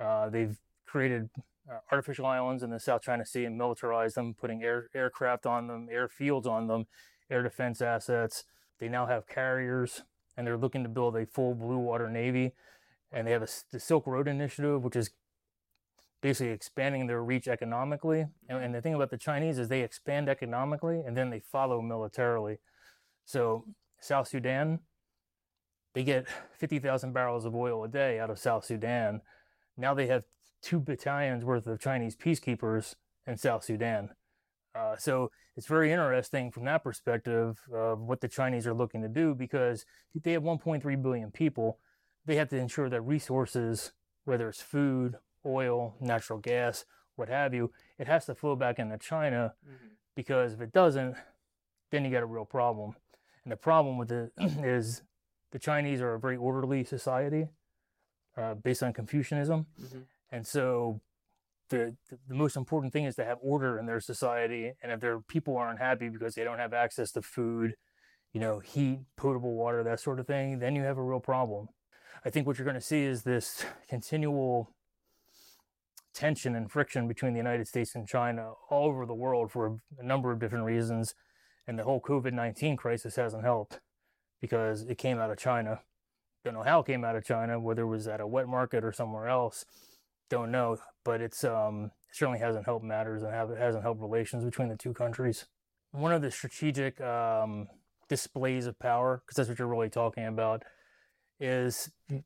Uh, 0.00 0.30
they've 0.30 0.58
created 0.84 1.30
uh, 1.70 1.78
artificial 1.92 2.26
islands 2.26 2.64
in 2.64 2.70
the 2.70 2.80
South 2.80 3.02
China 3.02 3.24
Sea 3.24 3.44
and 3.44 3.56
militarized 3.56 4.16
them, 4.16 4.34
putting 4.34 4.64
air, 4.64 4.88
aircraft 4.92 5.46
on 5.46 5.68
them, 5.68 5.86
airfields 5.94 6.46
on 6.46 6.66
them, 6.66 6.88
air 7.30 7.44
defense 7.44 7.80
assets. 7.80 8.42
They 8.80 8.88
now 8.88 9.06
have 9.06 9.28
carriers 9.28 10.02
and 10.36 10.44
they're 10.44 10.58
looking 10.58 10.82
to 10.82 10.88
build 10.88 11.14
a 11.14 11.24
full 11.26 11.54
blue 11.54 11.78
water 11.78 12.10
navy. 12.10 12.54
And 13.12 13.28
they 13.28 13.30
have 13.30 13.42
a, 13.42 13.48
the 13.70 13.78
Silk 13.78 14.08
Road 14.08 14.26
Initiative, 14.26 14.82
which 14.82 14.96
is 14.96 15.10
basically 16.22 16.52
expanding 16.52 17.06
their 17.06 17.22
reach 17.22 17.48
economically. 17.48 18.24
And, 18.48 18.64
and 18.64 18.74
the 18.74 18.80
thing 18.80 18.94
about 18.94 19.10
the 19.10 19.18
Chinese 19.18 19.58
is 19.58 19.68
they 19.68 19.82
expand 19.82 20.28
economically 20.28 21.02
and 21.04 21.16
then 21.16 21.28
they 21.28 21.40
follow 21.40 21.82
militarily. 21.82 22.58
So 23.26 23.66
South 24.00 24.28
Sudan, 24.28 24.78
they 25.94 26.04
get 26.04 26.26
50,000 26.58 27.12
barrels 27.12 27.44
of 27.44 27.54
oil 27.54 27.84
a 27.84 27.88
day 27.88 28.18
out 28.18 28.30
of 28.30 28.38
South 28.38 28.64
Sudan. 28.64 29.20
Now 29.76 29.92
they 29.94 30.06
have 30.06 30.24
two 30.62 30.80
battalions 30.80 31.44
worth 31.44 31.66
of 31.66 31.80
Chinese 31.80 32.16
peacekeepers 32.16 32.94
in 33.26 33.36
South 33.36 33.64
Sudan. 33.64 34.10
Uh, 34.74 34.96
so 34.96 35.30
it's 35.56 35.66
very 35.66 35.92
interesting 35.92 36.50
from 36.50 36.64
that 36.64 36.84
perspective 36.84 37.58
of 37.74 38.00
what 38.00 38.20
the 38.20 38.28
Chinese 38.28 38.66
are 38.66 38.72
looking 38.72 39.02
to 39.02 39.08
do 39.08 39.34
because 39.34 39.84
they 40.14 40.32
have 40.32 40.42
1.3 40.42 41.02
billion 41.02 41.30
people. 41.30 41.78
They 42.24 42.36
have 42.36 42.48
to 42.50 42.56
ensure 42.56 42.88
that 42.88 43.02
resources, 43.02 43.92
whether 44.24 44.48
it's 44.48 44.62
food, 44.62 45.16
oil, 45.44 45.94
natural 46.00 46.38
gas, 46.38 46.84
what 47.16 47.28
have 47.28 47.54
you, 47.54 47.70
it 47.98 48.06
has 48.06 48.26
to 48.26 48.34
flow 48.34 48.56
back 48.56 48.78
into 48.78 48.98
China 48.98 49.54
mm-hmm. 49.64 49.86
because 50.14 50.54
if 50.54 50.60
it 50.60 50.72
doesn't, 50.72 51.16
then 51.90 52.04
you 52.04 52.10
got 52.10 52.22
a 52.22 52.26
real 52.26 52.44
problem. 52.44 52.94
And 53.44 53.52
the 53.52 53.56
problem 53.56 53.98
with 53.98 54.10
it 54.10 54.32
is 54.38 55.02
the 55.50 55.58
Chinese 55.58 56.00
are 56.00 56.14
a 56.14 56.20
very 56.20 56.36
orderly 56.36 56.84
society 56.84 57.48
uh, 58.36 58.54
based 58.54 58.82
on 58.82 58.92
Confucianism. 58.92 59.66
Mm-hmm. 59.80 59.98
And 60.30 60.46
so 60.46 61.00
the, 61.68 61.96
the 62.28 62.34
most 62.34 62.56
important 62.56 62.92
thing 62.92 63.04
is 63.04 63.16
to 63.16 63.24
have 63.24 63.38
order 63.42 63.78
in 63.78 63.86
their 63.86 64.00
society. 64.00 64.72
And 64.82 64.92
if 64.92 65.00
their 65.00 65.20
people 65.20 65.56
aren't 65.56 65.78
happy 65.78 66.08
because 66.08 66.34
they 66.34 66.44
don't 66.44 66.58
have 66.58 66.72
access 66.72 67.12
to 67.12 67.22
food, 67.22 67.74
you 68.32 68.40
know, 68.40 68.60
heat, 68.60 69.00
potable 69.16 69.54
water, 69.54 69.82
that 69.82 70.00
sort 70.00 70.18
of 70.18 70.26
thing, 70.26 70.58
then 70.58 70.74
you 70.74 70.82
have 70.82 70.98
a 70.98 71.02
real 71.02 71.20
problem. 71.20 71.68
I 72.24 72.30
think 72.30 72.46
what 72.46 72.58
you're 72.58 72.64
going 72.64 72.74
to 72.74 72.80
see 72.80 73.02
is 73.02 73.22
this 73.22 73.64
continual 73.88 74.70
tension 76.14 76.54
and 76.54 76.70
friction 76.70 77.08
between 77.08 77.32
the 77.32 77.38
United 77.38 77.66
States 77.66 77.94
and 77.94 78.06
China 78.06 78.52
all 78.70 78.88
over 78.88 79.06
the 79.06 79.14
world 79.14 79.50
for 79.50 79.78
a 79.98 80.04
number 80.04 80.30
of 80.30 80.38
different 80.38 80.64
reasons. 80.64 81.14
And 81.66 81.78
the 81.78 81.84
whole 81.84 82.00
COVID 82.00 82.32
19 82.32 82.76
crisis 82.76 83.16
hasn't 83.16 83.44
helped 83.44 83.80
because 84.40 84.82
it 84.82 84.98
came 84.98 85.18
out 85.18 85.30
of 85.30 85.38
China. 85.38 85.80
Don't 86.44 86.54
know 86.54 86.62
how 86.62 86.80
it 86.80 86.86
came 86.86 87.04
out 87.04 87.16
of 87.16 87.24
China, 87.24 87.60
whether 87.60 87.82
it 87.82 87.86
was 87.86 88.08
at 88.08 88.20
a 88.20 88.26
wet 88.26 88.48
market 88.48 88.84
or 88.84 88.92
somewhere 88.92 89.28
else. 89.28 89.64
Don't 90.28 90.50
know, 90.50 90.76
but 91.04 91.20
it's 91.20 91.44
um, 91.44 91.92
it 92.10 92.16
certainly 92.16 92.40
hasn't 92.40 92.64
helped 92.64 92.84
matters 92.84 93.22
and 93.22 93.32
it 93.32 93.58
hasn't 93.58 93.84
helped 93.84 94.00
relations 94.00 94.44
between 94.44 94.68
the 94.68 94.76
two 94.76 94.92
countries. 94.92 95.46
One 95.92 96.12
of 96.12 96.22
the 96.22 96.30
strategic 96.30 97.00
um, 97.00 97.68
displays 98.08 98.66
of 98.66 98.78
power, 98.78 99.22
because 99.24 99.36
that's 99.36 99.48
what 99.48 99.58
you're 99.58 99.68
really 99.68 99.90
talking 99.90 100.26
about, 100.26 100.64
is 101.42 101.90
the 102.08 102.22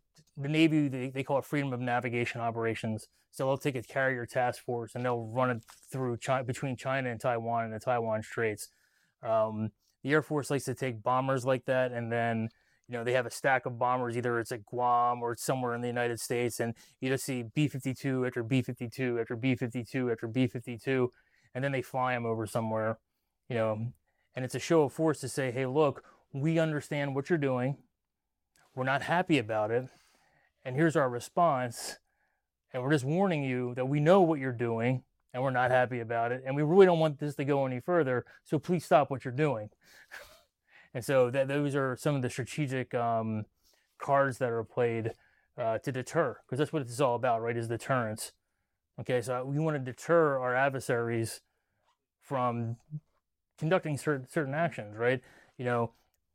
Navy. 0.49 0.89
They, 0.89 1.11
they 1.11 1.23
call 1.23 1.39
it 1.39 1.45
freedom 1.45 1.73
of 1.73 1.81
navigation 1.81 2.41
operations. 2.41 3.09
So 3.31 3.47
they'll 3.47 3.59
take 3.59 3.77
a 3.77 3.83
carrier 3.83 4.27
task 4.27 4.65
force 4.65 4.95
and 4.95 5.05
they'll 5.05 5.27
run 5.27 5.51
it 5.51 5.63
through 5.91 6.19
China, 6.19 6.45
between 6.45 6.77
China 6.77 7.11
and 7.11 7.21
Taiwan 7.21 7.65
and 7.65 7.73
the 7.73 7.81
Taiwan 7.81 8.23
Straits. 8.23 8.69
Um, 9.23 9.71
the 10.03 10.13
Air 10.13 10.23
Force 10.23 10.51
likes 10.51 10.65
to 10.65 10.75
take 10.75 11.03
bombers 11.03 11.45
like 11.45 11.65
that 11.65 11.93
and 11.93 12.13
then 12.13 12.49
you 12.89 12.97
know, 12.97 13.03
they 13.03 13.13
have 13.13 13.27
a 13.27 13.31
stack 13.31 13.67
of 13.67 13.79
bombers, 13.79 14.17
either 14.17 14.39
it's 14.39 14.53
at 14.53 14.65
Guam 14.65 15.23
or 15.23 15.33
it's 15.33 15.43
somewhere 15.43 15.75
in 15.75 15.81
the 15.81 15.89
United 15.89 16.21
States, 16.21 16.61
and 16.61 16.75
you 17.01 17.09
just 17.09 17.25
see 17.25 17.43
B 17.43 17.67
52 17.67 18.27
after 18.27 18.43
B 18.43 18.63
52 18.63 19.19
after 19.21 19.35
B 19.35 19.57
52 19.57 20.11
after 20.11 20.29
B 20.29 20.47
52, 20.47 21.13
and 21.55 21.65
then 21.65 21.73
they 21.73 21.83
fly 21.83 22.15
them 22.15 22.25
over 22.25 22.47
somewhere, 22.47 22.99
you 23.49 23.57
know, 23.57 23.89
and 24.37 24.45
it's 24.45 24.55
a 24.55 24.61
show 24.61 24.85
of 24.85 24.93
force 24.93 25.21
to 25.21 25.29
say, 25.29 25.51
hey, 25.51 25.67
look, 25.67 26.05
we 26.33 26.59
understand 26.59 27.15
what 27.15 27.29
you're 27.29 27.39
doing, 27.39 27.77
we're 28.77 28.85
not 28.85 29.03
happy 29.03 29.39
about 29.39 29.73
it, 29.73 29.89
and 30.65 30.77
here's 30.77 30.95
our 30.95 31.09
response, 31.09 31.97
and 32.73 32.83
we're 32.83 32.93
just 32.93 33.05
warning 33.05 33.43
you 33.43 33.75
that 33.75 33.89
we 33.89 33.99
know 33.99 34.21
what 34.21 34.39
you're 34.39 34.53
doing, 34.53 35.03
and 35.33 35.43
we're 35.43 35.51
not 35.51 35.71
happy 35.71 35.99
about 35.99 36.31
it, 36.31 36.43
and 36.47 36.55
we 36.55 36.63
really 36.63 36.87
don't 36.87 37.01
want 37.01 37.19
this 37.19 37.35
to 37.37 37.45
go 37.45 37.67
any 37.67 37.81
further, 37.81 38.25
so 38.45 38.59
please 38.59 38.85
stop 38.85 39.11
what 39.11 39.25
you're 39.25 39.35
doing. 39.35 39.71
And 40.95 41.05
so 41.05 41.29
that 41.29 41.47
those 41.47 41.75
are 41.75 41.95
some 41.95 42.17
of 42.17 42.23
the 42.23 42.31
strategic 42.31 42.95
um, 42.95 43.45
cards 43.99 44.39
that 44.39 44.49
are 44.49 44.65
played 44.65 45.13
uh, 45.59 45.77
to 45.81 45.93
deter, 45.93 46.39
because 46.47 46.59
that's 46.59 46.73
what 46.73 46.81
it's 46.81 47.01
all 47.03 47.17
about, 47.17 47.43
right? 47.43 47.55
Is 47.55 47.69
deterrence. 47.69 48.33
Okay, 48.99 49.21
so 49.21 49.45
we 49.45 49.59
want 49.59 49.77
to 49.77 49.93
deter 49.93 50.39
our 50.39 50.55
adversaries 50.55 51.43
from 52.23 52.77
conducting 53.59 53.99
certain 53.99 54.27
certain 54.27 54.55
actions, 54.55 54.97
right? 54.97 55.21
You 55.59 55.67
know, 55.67 55.93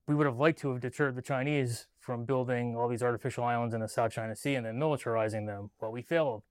we 0.07 0.15
would 0.15 0.25
have 0.25 0.37
liked 0.37 0.59
to 0.59 0.71
have 0.71 0.81
deterred 0.81 1.15
the 1.15 1.21
Chinese 1.21 1.87
from 1.99 2.25
building 2.25 2.75
all 2.75 2.87
these 2.87 3.03
artificial 3.03 3.43
islands 3.43 3.73
in 3.73 3.81
the 3.81 3.87
South 3.87 4.11
China 4.11 4.35
Sea 4.35 4.55
and 4.55 4.65
then 4.65 4.77
militarizing 4.77 5.45
them. 5.45 5.69
Well, 5.79 5.91
we 5.91 6.01
failed. 6.01 6.43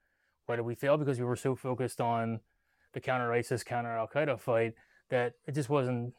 Why 0.46 0.56
did 0.56 0.64
we 0.64 0.74
fail? 0.74 0.96
Because 0.96 1.18
we 1.18 1.24
were 1.24 1.36
so 1.36 1.54
focused 1.54 2.00
on 2.00 2.40
the 2.92 3.00
counter 3.00 3.32
ISIS, 3.32 3.62
counter 3.62 3.96
Al 3.96 4.08
Qaeda 4.08 4.38
fight 4.38 4.74
that 5.10 5.34
it 5.46 5.54
just 5.54 5.68
wasn't 5.68 6.14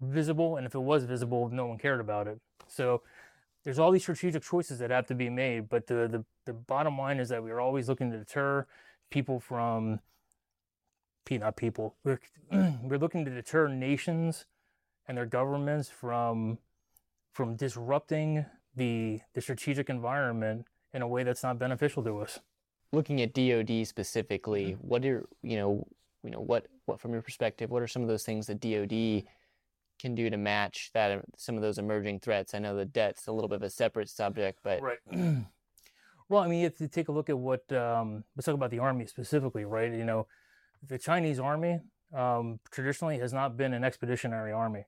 visible, 0.00 0.56
and 0.56 0.66
if 0.66 0.74
it 0.74 0.80
was 0.80 1.04
visible, 1.04 1.48
no 1.50 1.66
one 1.66 1.78
cared 1.78 2.00
about 2.00 2.26
it. 2.26 2.38
So 2.68 3.02
there's 3.62 3.78
all 3.78 3.90
these 3.90 4.02
strategic 4.02 4.42
choices 4.42 4.78
that 4.78 4.90
have 4.90 5.06
to 5.06 5.14
be 5.14 5.30
made, 5.30 5.68
but 5.68 5.86
the 5.86 6.08
the, 6.08 6.24
the 6.44 6.52
bottom 6.52 6.98
line 6.98 7.18
is 7.18 7.28
that 7.30 7.42
we 7.42 7.50
are 7.50 7.60
always 7.60 7.88
looking 7.88 8.10
to 8.10 8.18
deter 8.18 8.66
people 9.10 9.40
from 9.40 10.00
not 11.30 11.56
people. 11.56 11.94
We're 12.04 12.20
we're 12.82 12.98
looking 12.98 13.24
to 13.24 13.30
deter 13.30 13.68
nations 13.68 14.46
and 15.08 15.16
their 15.16 15.26
governments 15.26 15.88
from 15.88 16.58
from 17.32 17.56
disrupting 17.56 18.46
the 18.76 19.20
the 19.34 19.40
strategic 19.40 19.90
environment 19.90 20.66
in 20.92 21.02
a 21.02 21.08
way 21.08 21.22
that's 21.22 21.42
not 21.42 21.58
beneficial 21.58 22.02
to 22.04 22.18
us. 22.18 22.38
Looking 22.92 23.20
at 23.20 23.34
DoD 23.34 23.86
specifically, 23.86 24.72
mm-hmm. 24.72 24.86
what 24.86 25.04
are 25.04 25.26
you 25.42 25.56
know 25.56 25.86
you 26.22 26.30
know 26.30 26.40
what 26.40 26.66
what 26.86 27.00
from 27.00 27.12
your 27.12 27.22
perspective, 27.22 27.70
what 27.70 27.82
are 27.82 27.88
some 27.88 28.02
of 28.02 28.08
those 28.08 28.24
things 28.24 28.46
that 28.46 28.60
DoD 28.60 29.24
can 30.00 30.14
do 30.14 30.28
to 30.28 30.36
match 30.36 30.90
that 30.94 31.24
some 31.36 31.56
of 31.56 31.62
those 31.62 31.78
emerging 31.78 32.20
threats? 32.20 32.54
I 32.54 32.58
know 32.58 32.76
the 32.76 32.84
debt's 32.84 33.26
a 33.26 33.32
little 33.32 33.48
bit 33.48 33.56
of 33.56 33.62
a 33.62 33.70
separate 33.70 34.08
subject, 34.08 34.60
but 34.62 34.80
right. 34.82 34.98
well, 36.28 36.42
I 36.42 36.48
mean, 36.48 36.64
if 36.64 36.80
you 36.80 36.88
take 36.88 37.08
a 37.08 37.12
look 37.12 37.28
at 37.28 37.38
what 37.38 37.70
um, 37.72 38.24
let's 38.36 38.46
talk 38.46 38.54
about 38.54 38.70
the 38.70 38.78
army 38.78 39.06
specifically, 39.06 39.64
right? 39.64 39.92
You 39.92 40.04
know, 40.04 40.26
the 40.86 40.98
Chinese 40.98 41.38
army 41.38 41.80
um, 42.14 42.60
traditionally 42.70 43.18
has 43.18 43.32
not 43.32 43.56
been 43.56 43.74
an 43.74 43.84
expeditionary 43.84 44.52
army. 44.52 44.84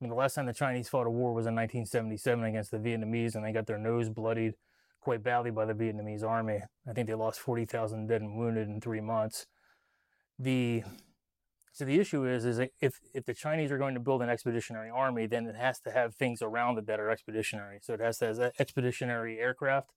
I 0.00 0.04
mean, 0.04 0.10
the 0.10 0.16
last 0.16 0.34
time 0.34 0.46
the 0.46 0.54
Chinese 0.54 0.88
fought 0.88 1.06
a 1.06 1.10
war 1.10 1.34
was 1.34 1.46
in 1.46 1.54
1977 1.54 2.44
against 2.44 2.70
the 2.70 2.78
Vietnamese, 2.78 3.34
and 3.34 3.44
they 3.44 3.52
got 3.52 3.66
their 3.66 3.78
nose 3.78 4.08
bloodied 4.08 4.54
quite 5.00 5.22
badly 5.22 5.50
by 5.50 5.66
the 5.66 5.74
Vietnamese 5.74 6.24
army. 6.24 6.60
I 6.88 6.92
think 6.92 7.06
they 7.06 7.14
lost 7.14 7.40
40,000 7.40 8.06
dead 8.06 8.22
and 8.22 8.36
wounded 8.36 8.68
in 8.68 8.80
three 8.80 9.00
months. 9.00 9.46
The 10.38 10.84
so 11.72 11.84
the 11.84 12.00
issue 12.00 12.26
is, 12.26 12.44
is 12.44 12.58
if 12.80 13.00
if 13.14 13.24
the 13.26 13.34
Chinese 13.34 13.70
are 13.70 13.78
going 13.78 13.94
to 13.94 14.00
build 14.00 14.22
an 14.22 14.28
expeditionary 14.28 14.90
army, 14.90 15.26
then 15.26 15.46
it 15.46 15.54
has 15.54 15.80
to 15.80 15.90
have 15.90 16.14
things 16.14 16.42
around 16.42 16.78
it 16.78 16.86
that 16.86 16.98
are 16.98 17.10
expeditionary. 17.10 17.78
So 17.82 17.94
it 17.94 18.00
has 18.00 18.18
to 18.18 18.26
have 18.26 18.52
expeditionary 18.58 19.38
aircraft 19.38 19.90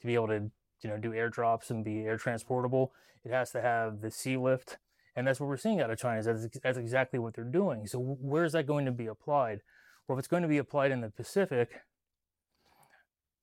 to 0.00 0.06
be 0.06 0.14
able 0.14 0.28
to 0.28 0.50
you 0.82 0.90
know 0.90 0.96
do 0.96 1.10
airdrops 1.10 1.70
and 1.70 1.84
be 1.84 2.04
air 2.04 2.18
transportable. 2.18 2.92
It 3.24 3.32
has 3.32 3.50
to 3.52 3.60
have 3.60 4.00
the 4.00 4.10
sea 4.10 4.36
lift, 4.36 4.78
and 5.18 5.26
that's 5.26 5.40
what 5.40 5.48
we're 5.48 5.56
seeing 5.56 5.80
out 5.80 5.90
of 5.90 5.98
China. 5.98 6.20
Is 6.20 6.26
that's, 6.26 6.46
that's 6.62 6.78
exactly 6.78 7.18
what 7.18 7.34
they're 7.34 7.42
doing. 7.42 7.88
So 7.88 7.98
where 7.98 8.44
is 8.44 8.52
that 8.52 8.68
going 8.68 8.84
to 8.84 8.92
be 8.92 9.08
applied? 9.08 9.62
Well, 10.06 10.16
if 10.16 10.20
it's 10.20 10.28
going 10.28 10.44
to 10.44 10.48
be 10.48 10.58
applied 10.58 10.92
in 10.92 11.00
the 11.00 11.10
Pacific, 11.10 11.80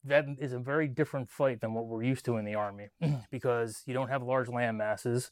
that 0.05 0.25
is 0.39 0.53
a 0.53 0.59
very 0.59 0.87
different 0.87 1.29
fight 1.29 1.59
than 1.59 1.73
what 1.73 1.87
we're 1.87 2.01
used 2.01 2.23
to 2.25 2.37
in 2.37 2.45
the 2.45 2.55
army 2.55 2.87
because 3.29 3.83
you 3.85 3.93
don't 3.93 4.07
have 4.07 4.23
large 4.23 4.47
land 4.47 4.77
masses 4.77 5.31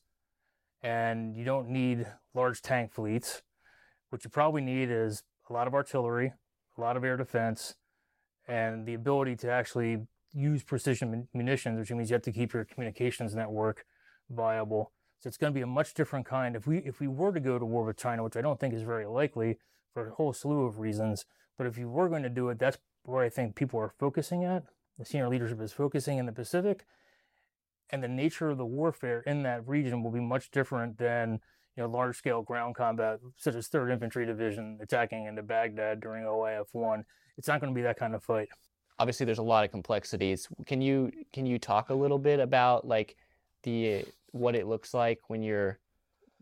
and 0.81 1.33
you 1.33 1.45
don't 1.45 1.69
need 1.69 2.07
large 2.33 2.61
tank 2.61 2.91
fleets. 2.91 3.41
What 4.09 4.25
you 4.25 4.29
probably 4.29 4.61
need 4.61 4.89
is 4.91 5.23
a 5.49 5.53
lot 5.53 5.67
of 5.67 5.73
artillery, 5.73 6.33
a 6.77 6.81
lot 6.81 6.97
of 6.97 7.05
air 7.05 7.15
defense, 7.15 7.75
and 8.49 8.85
the 8.85 8.95
ability 8.95 9.37
to 9.37 9.49
actually 9.49 10.07
use 10.33 10.61
precision 10.61 11.29
munitions, 11.33 11.79
which 11.79 11.89
means 11.89 12.09
you 12.09 12.15
have 12.15 12.21
to 12.23 12.33
keep 12.33 12.51
your 12.51 12.65
communications 12.65 13.33
network 13.33 13.85
viable. 14.29 14.91
So 15.23 15.29
it's 15.29 15.37
going 15.37 15.53
to 15.53 15.57
be 15.57 15.61
a 15.61 15.67
much 15.67 15.93
different 15.93 16.25
kind. 16.25 16.53
If 16.53 16.67
we 16.67 16.79
if 16.79 16.99
we 16.99 17.07
were 17.07 17.31
to 17.31 17.39
go 17.39 17.57
to 17.57 17.63
war 17.63 17.85
with 17.85 17.95
China, 17.95 18.25
which 18.25 18.35
I 18.35 18.41
don't 18.41 18.59
think 18.59 18.73
is 18.73 18.81
very 18.81 19.05
likely 19.05 19.57
for 19.93 20.09
a 20.09 20.11
whole 20.11 20.33
slew 20.33 20.65
of 20.65 20.79
reasons, 20.79 21.23
but 21.57 21.65
if 21.65 21.77
you 21.77 21.87
were 21.87 22.09
going 22.09 22.23
to 22.23 22.29
do 22.29 22.49
it, 22.49 22.59
that's 22.59 22.77
where 23.05 23.23
I 23.23 23.29
think 23.29 23.55
people 23.55 23.79
are 23.79 23.93
focusing 23.97 24.43
at. 24.43 24.65
The 24.99 25.05
senior 25.05 25.29
leadership 25.29 25.61
is 25.61 25.71
focusing 25.71 26.17
in 26.17 26.25
the 26.25 26.33
Pacific, 26.33 26.85
and 27.89 28.03
the 28.03 28.09
nature 28.09 28.49
of 28.49 28.57
the 28.57 28.65
warfare 28.65 29.21
in 29.21 29.43
that 29.43 29.65
region 29.65 30.03
will 30.03 30.11
be 30.11 30.19
much 30.19 30.51
different 30.51 30.97
than 30.97 31.39
you 31.77 31.83
know 31.83 31.89
large 31.89 32.17
scale 32.17 32.41
ground 32.41 32.75
combat 32.75 33.21
such 33.37 33.55
as 33.55 33.69
3rd 33.69 33.93
Infantry 33.93 34.25
Division 34.25 34.77
attacking 34.81 35.25
into 35.25 35.41
Baghdad 35.41 36.01
during 36.01 36.25
OIF 36.25 36.67
1 36.73 37.05
it's 37.37 37.47
not 37.47 37.61
going 37.61 37.73
to 37.73 37.75
be 37.75 37.81
that 37.81 37.97
kind 37.97 38.13
of 38.13 38.21
fight 38.21 38.49
obviously 38.99 39.25
there's 39.25 39.39
a 39.39 39.41
lot 39.41 39.65
of 39.65 39.71
complexities 39.71 40.47
can 40.67 40.81
you 40.81 41.11
can 41.31 41.47
you 41.47 41.57
talk 41.57 41.89
a 41.89 41.95
little 41.95 42.19
bit 42.19 42.39
about 42.39 42.87
like 42.87 43.15
the 43.63 44.05
what 44.33 44.55
it 44.55 44.67
looks 44.67 44.93
like 44.93 45.19
when 45.27 45.41
you're 45.41 45.79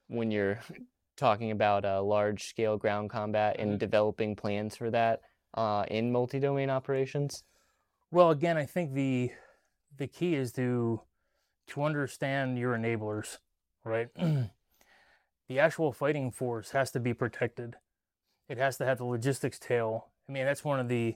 when 0.07 0.31
you're 0.31 0.59
talking 1.17 1.51
about 1.51 1.85
a 1.85 2.01
large 2.01 2.43
scale 2.45 2.77
ground 2.77 3.09
combat 3.09 3.57
and 3.59 3.69
mm-hmm. 3.69 3.77
developing 3.77 4.35
plans 4.35 4.75
for 4.75 4.89
that 4.89 5.21
uh, 5.53 5.85
in 5.89 6.11
multi-domain 6.11 6.69
operations 6.69 7.43
well 8.09 8.31
again 8.31 8.57
i 8.57 8.65
think 8.65 8.93
the 8.93 9.29
the 9.97 10.07
key 10.07 10.35
is 10.35 10.51
to 10.53 11.01
to 11.67 11.83
understand 11.83 12.57
your 12.57 12.75
enablers, 12.75 13.37
right? 13.83 14.09
the 15.47 15.59
actual 15.59 15.93
fighting 15.93 16.31
force 16.31 16.71
has 16.71 16.91
to 16.91 16.99
be 16.99 17.13
protected. 17.13 17.75
It 18.49 18.57
has 18.57 18.77
to 18.77 18.85
have 18.85 18.97
the 18.97 19.05
logistics 19.05 19.57
tail. 19.57 20.07
I 20.27 20.33
mean, 20.33 20.45
that's 20.45 20.63
one 20.63 20.79
of 20.79 20.89
the 20.89 21.15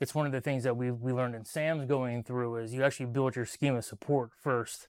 it's 0.00 0.14
one 0.14 0.26
of 0.26 0.32
the 0.32 0.40
things 0.40 0.64
that 0.64 0.76
we 0.76 0.90
we 0.90 1.12
learned 1.12 1.34
in 1.34 1.44
SAMS 1.44 1.86
going 1.86 2.24
through 2.24 2.56
is 2.56 2.74
you 2.74 2.84
actually 2.84 3.06
build 3.06 3.36
your 3.36 3.46
scheme 3.46 3.74
of 3.74 3.84
support 3.84 4.30
first, 4.40 4.88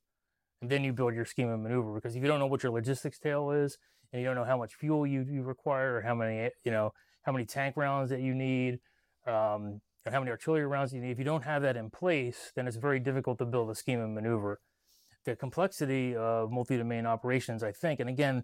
then 0.70 0.84
you 0.84 0.94
build 0.94 1.14
your 1.14 1.26
scheme 1.26 1.50
of 1.50 1.60
maneuver. 1.60 1.94
Because 1.94 2.16
if 2.16 2.22
you 2.22 2.28
don't 2.28 2.40
know 2.40 2.48
what 2.48 2.64
your 2.64 2.72
logistics 2.72 3.20
tail 3.20 3.52
is, 3.52 3.78
and 4.12 4.22
you 4.22 4.28
don't 4.28 4.36
know 4.36 4.44
how 4.44 4.58
much 4.58 4.76
fuel 4.76 5.08
you, 5.08 5.26
you 5.30 5.44
require, 5.44 5.98
or 5.98 6.02
how 6.02 6.16
many 6.16 6.50
you 6.64 6.72
know 6.72 6.94
how 7.24 7.32
many 7.32 7.46
tank 7.46 7.76
rounds 7.78 8.10
that 8.10 8.22
you 8.22 8.34
need, 8.36 8.80
um, 9.26 9.82
and 10.06 10.14
how 10.14 10.20
many 10.20 10.32
artillery 10.32 10.66
rounds 10.66 10.94
you 10.94 11.02
need, 11.02 11.12
if 11.12 11.18
you 11.18 11.24
don't 11.24 11.44
have 11.44 11.62
that 11.62 11.78
in 11.78 11.90
place, 11.90 12.52
then 12.56 12.68
it's 12.68 12.78
very 12.78 13.00
difficult 13.00 13.38
to 13.40 13.46
build 13.46 13.70
a 13.70 13.76
scheme 13.76 14.00
of 14.00 14.10
maneuver. 14.10 14.60
The 15.26 15.36
complexity 15.36 16.16
of 16.16 16.52
multi-domain 16.52 17.06
operations, 17.06 17.64
I 17.64 17.72
think, 17.72 18.02
and 18.02 18.10
again, 18.10 18.44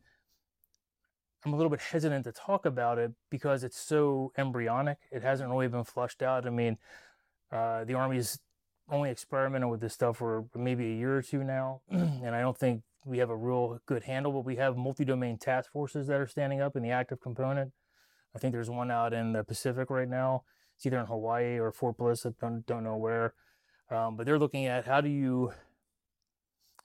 I'm 1.45 1.53
a 1.53 1.55
little 1.55 1.69
bit 1.69 1.81
hesitant 1.81 2.25
to 2.25 2.31
talk 2.31 2.65
about 2.65 2.97
it 2.97 3.11
because 3.29 3.63
it's 3.63 3.79
so 3.79 4.33
embryonic. 4.37 4.97
It 5.11 5.23
hasn't 5.23 5.49
really 5.49 5.67
been 5.67 5.85
flushed 5.85 6.21
out. 6.21 6.45
I 6.45 6.49
mean, 6.49 6.77
uh, 7.51 7.85
the 7.85 7.93
Army's 7.93 8.39
only 8.91 9.09
experimented 9.09 9.69
with 9.69 9.81
this 9.81 9.93
stuff 9.93 10.17
for 10.17 10.45
maybe 10.55 10.85
a 10.85 10.95
year 10.95 11.17
or 11.17 11.21
two 11.21 11.43
now, 11.43 11.81
and 11.89 12.35
I 12.35 12.41
don't 12.41 12.57
think 12.57 12.83
we 13.05 13.19
have 13.19 13.29
a 13.29 13.35
real 13.35 13.79
good 13.85 14.03
handle. 14.03 14.31
But 14.31 14.45
we 14.45 14.55
have 14.57 14.77
multi-domain 14.77 15.37
task 15.37 15.71
forces 15.71 16.07
that 16.07 16.19
are 16.19 16.27
standing 16.27 16.61
up 16.61 16.75
in 16.75 16.83
the 16.83 16.91
active 16.91 17.21
component. 17.21 17.71
I 18.35 18.39
think 18.39 18.53
there's 18.53 18.69
one 18.69 18.91
out 18.91 19.13
in 19.13 19.33
the 19.33 19.43
Pacific 19.43 19.89
right 19.89 20.07
now. 20.07 20.43
It's 20.75 20.85
either 20.85 20.99
in 20.99 21.07
Hawaii 21.07 21.59
or 21.59 21.71
Fort 21.71 21.97
Bliss. 21.97 22.25
I 22.25 22.31
don't, 22.39 22.65
don't 22.65 22.83
know 22.83 22.95
where, 22.95 23.33
um, 23.89 24.15
but 24.15 24.25
they're 24.25 24.39
looking 24.39 24.65
at 24.65 24.85
how 24.85 25.01
do 25.01 25.09
you 25.09 25.51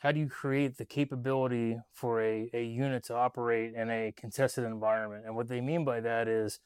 how 0.05 0.13
do 0.13 0.21
you 0.21 0.29
create 0.29 0.77
the 0.77 0.85
capability 0.85 1.79
for 1.95 2.21
a, 2.21 2.51
a 2.53 2.63
unit 2.63 3.05
to 3.05 3.15
operate 3.15 3.73
in 3.75 3.89
a 3.89 4.13
contested 4.15 4.65
environment? 4.65 5.25
And 5.25 5.35
what 5.35 5.49
they 5.49 5.63
mean 5.63 5.83
by 5.83 6.01
that 6.01 6.29
is 6.29 6.61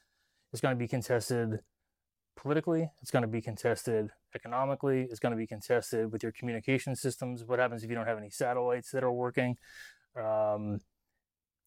it's 0.51 0.61
going 0.61 0.75
to 0.75 0.79
be 0.79 0.89
contested 0.89 1.61
politically, 2.41 2.89
it's 3.01 3.11
going 3.11 3.21
to 3.21 3.27
be 3.27 3.41
contested 3.41 4.11
economically, 4.33 5.01
it's 5.09 5.19
going 5.19 5.31
to 5.31 5.37
be 5.37 5.47
contested 5.47 6.11
with 6.11 6.23
your 6.23 6.31
communication 6.31 6.95
systems. 6.95 7.43
What 7.43 7.59
happens 7.59 7.83
if 7.83 7.89
you 7.89 7.95
don't 7.95 8.07
have 8.07 8.17
any 8.17 8.29
satellites 8.29 8.91
that 8.91 9.03
are 9.03 9.11
working? 9.11 9.57
Um, 10.15 10.79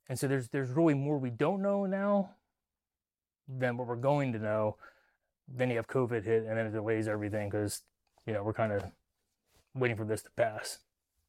and 0.09 0.19
so 0.19 0.27
there's 0.27 0.49
there's 0.49 0.71
really 0.71 0.95
more 0.95 1.19
we 1.19 1.31
don't 1.31 1.63
know 1.63 1.87
now 1.87 2.31
than 3.49 3.77
what 3.77 3.87
we're 3.87 3.97
going 3.97 4.33
to 4.33 4.39
know. 4.39 4.77
Then 5.47 5.71
you 5.71 5.77
have 5.77 5.89
COVID 5.89 6.25
hit, 6.25 6.45
and 6.45 6.57
then 6.57 6.67
it 6.67 6.73
delays 6.73 7.07
everything 7.07 7.51
because 7.51 7.83
you 8.27 8.33
know 8.33 8.43
we're 8.43 8.55
kind 8.55 8.73
of 8.73 8.85
waiting 9.75 9.97
for 9.97 10.05
this 10.05 10.23
to 10.23 10.31
pass. 10.37 10.79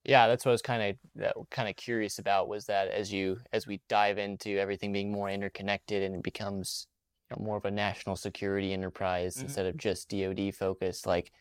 Yeah, 0.06 0.28
that's 0.28 0.46
what 0.46 0.52
I 0.52 0.54
was 0.54 0.62
kind 0.62 0.98
of 1.18 1.50
kind 1.50 1.70
of 1.70 1.76
curious 1.76 2.20
about 2.20 2.48
was 2.48 2.66
that 2.66 2.90
as 2.90 3.12
you 3.12 3.40
as 3.52 3.68
we 3.68 3.82
dive 3.90 4.18
into 4.18 4.58
everything 4.58 4.94
being 4.94 5.12
more 5.12 5.30
interconnected 5.30 6.02
and 6.04 6.16
it 6.16 6.24
becomes 6.24 6.88
know, 7.32 7.44
more 7.44 7.58
of 7.58 7.66
a 7.66 7.72
national 7.72 8.16
security 8.16 8.74
enterprise 8.74 9.36
mm-hmm. 9.36 9.46
instead 9.46 9.66
of 9.66 9.78
just 9.78 10.10
DoD 10.10 10.54
focused, 10.54 11.06
like 11.06 11.32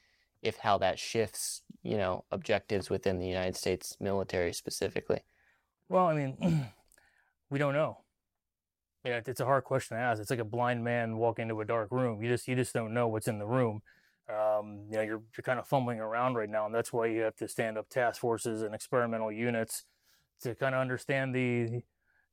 if 0.42 0.56
how 0.56 0.78
that 0.78 0.98
shifts, 0.98 1.62
you 1.82 1.96
know, 1.96 2.24
objectives 2.30 2.90
within 2.90 3.18
the 3.18 3.26
United 3.26 3.56
States 3.56 3.96
military 4.00 4.52
specifically. 4.52 5.20
Well, 5.88 6.06
I 6.06 6.14
mean, 6.14 6.68
we 7.50 7.58
don't 7.58 7.74
know. 7.74 7.98
Yeah, 9.04 9.20
it's 9.26 9.40
a 9.40 9.44
hard 9.44 9.64
question 9.64 9.96
to 9.96 10.02
ask. 10.02 10.20
It's 10.20 10.30
like 10.30 10.38
a 10.38 10.44
blind 10.44 10.84
man 10.84 11.16
walking 11.16 11.44
into 11.44 11.60
a 11.60 11.64
dark 11.64 11.90
room. 11.90 12.22
You 12.22 12.28
just 12.28 12.46
you 12.46 12.54
just 12.54 12.72
don't 12.72 12.94
know 12.94 13.08
what's 13.08 13.26
in 13.26 13.38
the 13.38 13.46
room 13.46 13.82
um, 14.28 14.82
you 14.88 14.96
know, 14.96 15.02
you're, 15.02 15.22
you're 15.36 15.42
kind 15.44 15.58
of 15.58 15.66
fumbling 15.66 16.00
around 16.00 16.34
right 16.34 16.48
now, 16.48 16.66
and 16.66 16.74
that's 16.74 16.92
why 16.92 17.06
you 17.06 17.20
have 17.22 17.36
to 17.36 17.48
stand 17.48 17.76
up 17.76 17.88
task 17.88 18.20
forces 18.20 18.62
and 18.62 18.74
experimental 18.74 19.32
units 19.32 19.84
to 20.42 20.54
kind 20.54 20.74
of 20.74 20.80
understand 20.80 21.34
the 21.34 21.82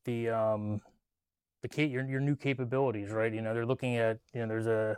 the 0.06 0.30
um, 0.30 0.80
the 1.62 1.88
your 1.88 2.06
your 2.08 2.20
new 2.20 2.36
capabilities, 2.36 3.12
right? 3.12 3.34
You 3.34 3.42
know, 3.42 3.54
they're 3.54 3.66
looking 3.66 3.98
at 3.98 4.20
you 4.34 4.42
know, 4.42 4.48
there's 4.48 4.68
a 4.68 4.98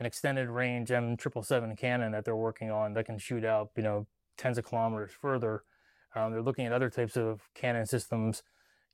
an 0.00 0.06
extended 0.06 0.48
range 0.48 0.90
M 0.90 1.16
triple 1.16 1.42
seven 1.42 1.76
cannon 1.76 2.12
that 2.12 2.24
they're 2.24 2.36
working 2.36 2.70
on 2.70 2.94
that 2.94 3.06
can 3.06 3.18
shoot 3.18 3.44
out 3.44 3.70
you 3.76 3.82
know 3.82 4.06
tens 4.36 4.58
of 4.58 4.64
kilometers 4.64 5.12
further. 5.20 5.62
Um, 6.14 6.32
they're 6.32 6.42
looking 6.42 6.66
at 6.66 6.72
other 6.72 6.90
types 6.90 7.16
of 7.16 7.48
cannon 7.54 7.86
systems. 7.86 8.42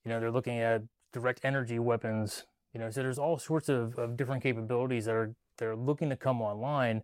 You 0.05 0.11
know, 0.11 0.21
they're 0.21 0.31
looking 0.31 0.59
at 0.59 0.83
direct 1.13 1.41
energy 1.45 1.79
weapons. 1.79 2.45
You 2.73 2.81
know, 2.81 2.91
so 2.91 3.03
there's 3.03 3.19
all 3.19 3.39
sorts 3.39 3.69
of, 3.69 3.99
of 3.99 4.17
different 4.17 4.43
capabilities 4.43 5.07
that 5.07 5.15
are 5.15 5.35
they're 5.59 5.77
looking 5.77 6.09
to 6.11 6.17
come 6.17 6.41
online 6.41 7.03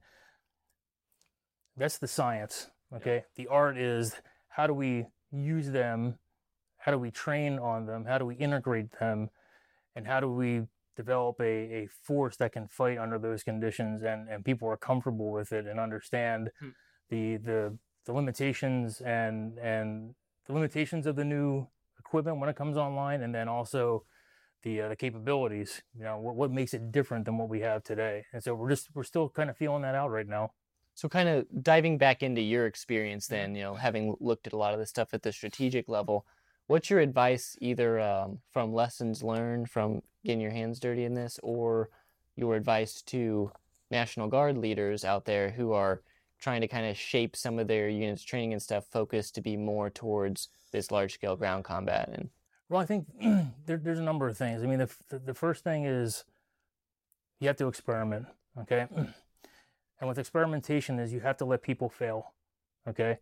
that's 1.76 1.98
the 1.98 2.08
science. 2.08 2.68
Okay. 2.94 3.24
The 3.36 3.48
art 3.48 3.76
is 3.76 4.14
how 4.48 4.66
do 4.66 4.72
we 4.72 5.06
use 5.30 5.70
them? 5.70 6.18
How 6.78 6.92
do 6.92 6.98
we 6.98 7.10
train 7.10 7.58
on 7.58 7.86
them? 7.86 8.04
How 8.04 8.18
do 8.18 8.24
we 8.24 8.34
integrate 8.36 8.98
them? 8.98 9.28
And 9.96 10.06
how 10.06 10.20
do 10.20 10.30
we 10.30 10.62
develop 10.96 11.40
a, 11.40 11.44
a 11.44 11.88
force 12.04 12.36
that 12.36 12.52
can 12.52 12.68
fight 12.68 12.98
under 12.98 13.18
those 13.18 13.42
conditions 13.42 14.02
and, 14.02 14.28
and 14.28 14.44
people 14.44 14.68
are 14.68 14.76
comfortable 14.76 15.32
with 15.32 15.52
it 15.52 15.66
and 15.66 15.80
understand 15.80 16.50
hmm. 16.60 16.68
the, 17.10 17.36
the 17.38 17.78
the 18.06 18.12
limitations 18.12 19.00
and 19.00 19.58
and 19.58 20.14
the 20.46 20.52
limitations 20.52 21.06
of 21.06 21.16
the 21.16 21.24
new 21.24 21.66
equipment 21.98 22.38
when 22.38 22.48
it 22.48 22.54
comes 22.54 22.76
online 22.76 23.20
and 23.20 23.34
then 23.34 23.48
also 23.48 24.04
the 24.62 24.80
uh, 24.80 24.88
the 24.88 24.96
capabilities 24.96 25.82
you 25.98 26.04
know 26.04 26.16
what, 26.16 26.36
what 26.36 26.52
makes 26.52 26.72
it 26.72 26.92
different 26.92 27.24
than 27.24 27.36
what 27.36 27.48
we 27.48 27.60
have 27.60 27.82
today. 27.82 28.24
And 28.32 28.42
so 28.42 28.54
we're 28.54 28.70
just 28.70 28.88
we're 28.94 29.02
still 29.02 29.28
kind 29.28 29.50
of 29.50 29.56
feeling 29.56 29.82
that 29.82 29.96
out 29.96 30.10
right 30.10 30.28
now. 30.28 30.52
So, 30.96 31.10
kind 31.10 31.28
of 31.28 31.46
diving 31.62 31.98
back 31.98 32.22
into 32.22 32.40
your 32.40 32.64
experience, 32.64 33.26
then, 33.26 33.54
you 33.54 33.62
know, 33.62 33.74
having 33.74 34.16
looked 34.18 34.46
at 34.46 34.54
a 34.54 34.56
lot 34.56 34.72
of 34.72 34.80
the 34.80 34.86
stuff 34.86 35.12
at 35.12 35.22
the 35.22 35.30
strategic 35.30 35.90
level, 35.90 36.24
what's 36.66 36.90
your 36.90 37.00
advice 37.00 37.56
either 37.60 38.00
um, 38.00 38.38
from 38.52 38.72
lessons 38.72 39.22
learned 39.22 39.70
from 39.70 40.02
getting 40.24 40.40
your 40.40 40.50
hands 40.50 40.80
dirty 40.80 41.04
in 41.04 41.14
this 41.14 41.38
or 41.42 41.88
your 42.36 42.56
advice 42.56 43.02
to 43.02 43.50
National 43.90 44.28
Guard 44.28 44.58
leaders 44.58 45.04
out 45.04 45.24
there 45.24 45.50
who 45.50 45.72
are 45.72 46.02
trying 46.38 46.60
to 46.60 46.68
kind 46.68 46.86
of 46.86 46.96
shape 46.96 47.34
some 47.34 47.58
of 47.58 47.66
their 47.68 47.88
units 47.88 48.22
training 48.22 48.52
and 48.52 48.60
stuff 48.60 48.84
focused 48.86 49.34
to 49.34 49.40
be 49.40 49.56
more 49.56 49.88
towards 49.88 50.48
this 50.72 50.90
large 50.90 51.14
scale 51.14 51.36
ground 51.36 51.64
combat 51.64 52.10
and 52.12 52.28
well 52.68 52.80
i 52.80 52.84
think 52.84 53.06
there, 53.66 53.78
there's 53.78 53.98
a 53.98 54.02
number 54.02 54.28
of 54.28 54.36
things 54.36 54.62
i 54.62 54.66
mean 54.66 54.78
the, 54.78 55.18
the 55.24 55.32
first 55.32 55.64
thing 55.64 55.86
is 55.86 56.24
you 57.40 57.46
have 57.46 57.56
to 57.56 57.68
experiment 57.68 58.26
okay 58.58 58.86
And 60.00 60.08
with 60.08 60.18
experimentation 60.18 60.98
is 60.98 61.12
you 61.12 61.20
have 61.20 61.36
to 61.38 61.44
let 61.44 61.62
people 61.62 61.88
fail, 61.88 62.32
okay? 62.86 63.18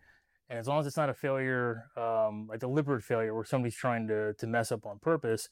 And 0.48 0.58
as 0.58 0.68
long 0.68 0.80
as 0.80 0.86
it's 0.86 0.96
not 0.96 1.08
a 1.08 1.14
failure, 1.14 1.84
um, 1.96 2.50
a 2.52 2.58
deliberate 2.58 3.02
failure 3.02 3.34
where 3.34 3.44
somebody's 3.44 3.76
trying 3.76 4.06
to, 4.08 4.34
to 4.34 4.46
mess 4.46 4.70
up 4.70 4.84
on 4.84 4.98
purpose, 4.98 5.48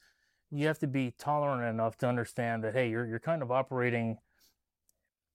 you 0.51 0.67
have 0.67 0.79
to 0.81 0.87
be 0.87 1.15
tolerant 1.19 1.65
enough 1.69 1.97
to 1.99 2.07
understand 2.07 2.63
that, 2.65 2.75
hey, 2.75 2.91
you're, 2.91 3.07
you're 3.07 3.19
kind 3.19 3.43
of 3.43 3.51
operating 3.51 4.19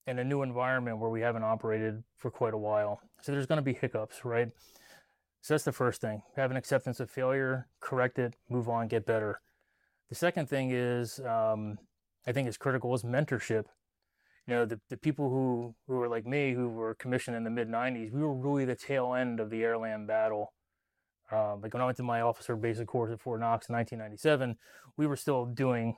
in 0.06 0.20
a 0.20 0.24
new 0.24 0.42
environment 0.44 1.00
where 1.00 1.10
we 1.10 1.22
haven't 1.22 1.44
operated 1.44 2.04
for 2.18 2.30
quite 2.30 2.54
a 2.54 2.58
while. 2.58 3.02
So 3.22 3.32
there's 3.32 3.48
going 3.48 3.58
to 3.58 3.64
be 3.64 3.74
hiccups, 3.74 4.24
right? 4.24 4.50
So 5.42 5.54
that's 5.54 5.64
the 5.64 5.72
first 5.72 6.02
thing. 6.02 6.22
Have 6.36 6.52
an 6.52 6.58
acceptance 6.58 7.00
of 7.00 7.10
failure, 7.10 7.68
correct 7.80 8.20
it, 8.20 8.36
move 8.50 8.70
on, 8.70 8.88
get 8.88 9.06
better. 9.06 9.42
The 10.10 10.16
second 10.16 10.48
thing 10.50 10.72
is, 10.72 11.20
um, 11.20 11.80
I 12.26 12.32
think 12.32 12.48
is 12.48 12.58
critical 12.58 12.94
is 12.94 13.04
mentorship 13.04 13.66
you 14.48 14.54
know, 14.56 14.66
the, 14.66 14.80
the 14.90 14.98
people 14.98 15.30
who, 15.30 15.76
who 15.88 15.96
were 15.96 16.08
like 16.08 16.26
me, 16.26 16.54
who 16.54 16.70
were 16.70 16.96
commissioned 16.96 17.36
in 17.36 17.44
the 17.44 17.50
mid 17.50 17.68
90s, 17.68 18.12
we 18.12 18.22
were 18.22 18.34
really 18.34 18.64
the 18.64 18.76
tail 18.76 19.14
end 19.14 19.40
of 19.40 19.50
the 19.50 19.62
airland 19.62 20.08
battle. 20.08 20.54
Um, 21.30 21.60
like 21.62 21.74
when 21.74 21.82
I 21.82 21.86
went 21.86 21.98
to 21.98 22.04
my 22.04 22.22
officer 22.22 22.56
basic 22.56 22.88
course 22.88 23.12
at 23.12 23.20
Fort 23.20 23.42
Knox 23.42 23.68
in 23.68 23.76
1997, 23.76 24.56
we 24.96 25.06
were 25.06 25.18
still 25.18 25.46
doing 25.46 25.98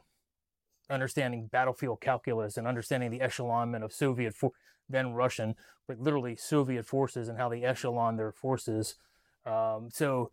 understanding 0.89 1.47
battlefield 1.51 2.01
calculus 2.01 2.57
and 2.57 2.65
understanding 2.65 3.11
the 3.11 3.21
echelonment 3.21 3.83
of 3.83 3.93
Soviet, 3.93 4.33
for- 4.33 4.53
then 4.89 5.13
Russian, 5.13 5.53
but 5.87 5.99
literally 5.99 6.35
Soviet 6.35 6.87
forces 6.87 7.29
and 7.29 7.37
how 7.37 7.49
they 7.49 7.63
echelon 7.63 8.17
their 8.17 8.31
forces. 8.31 8.95
Um, 9.45 9.89
so 9.91 10.31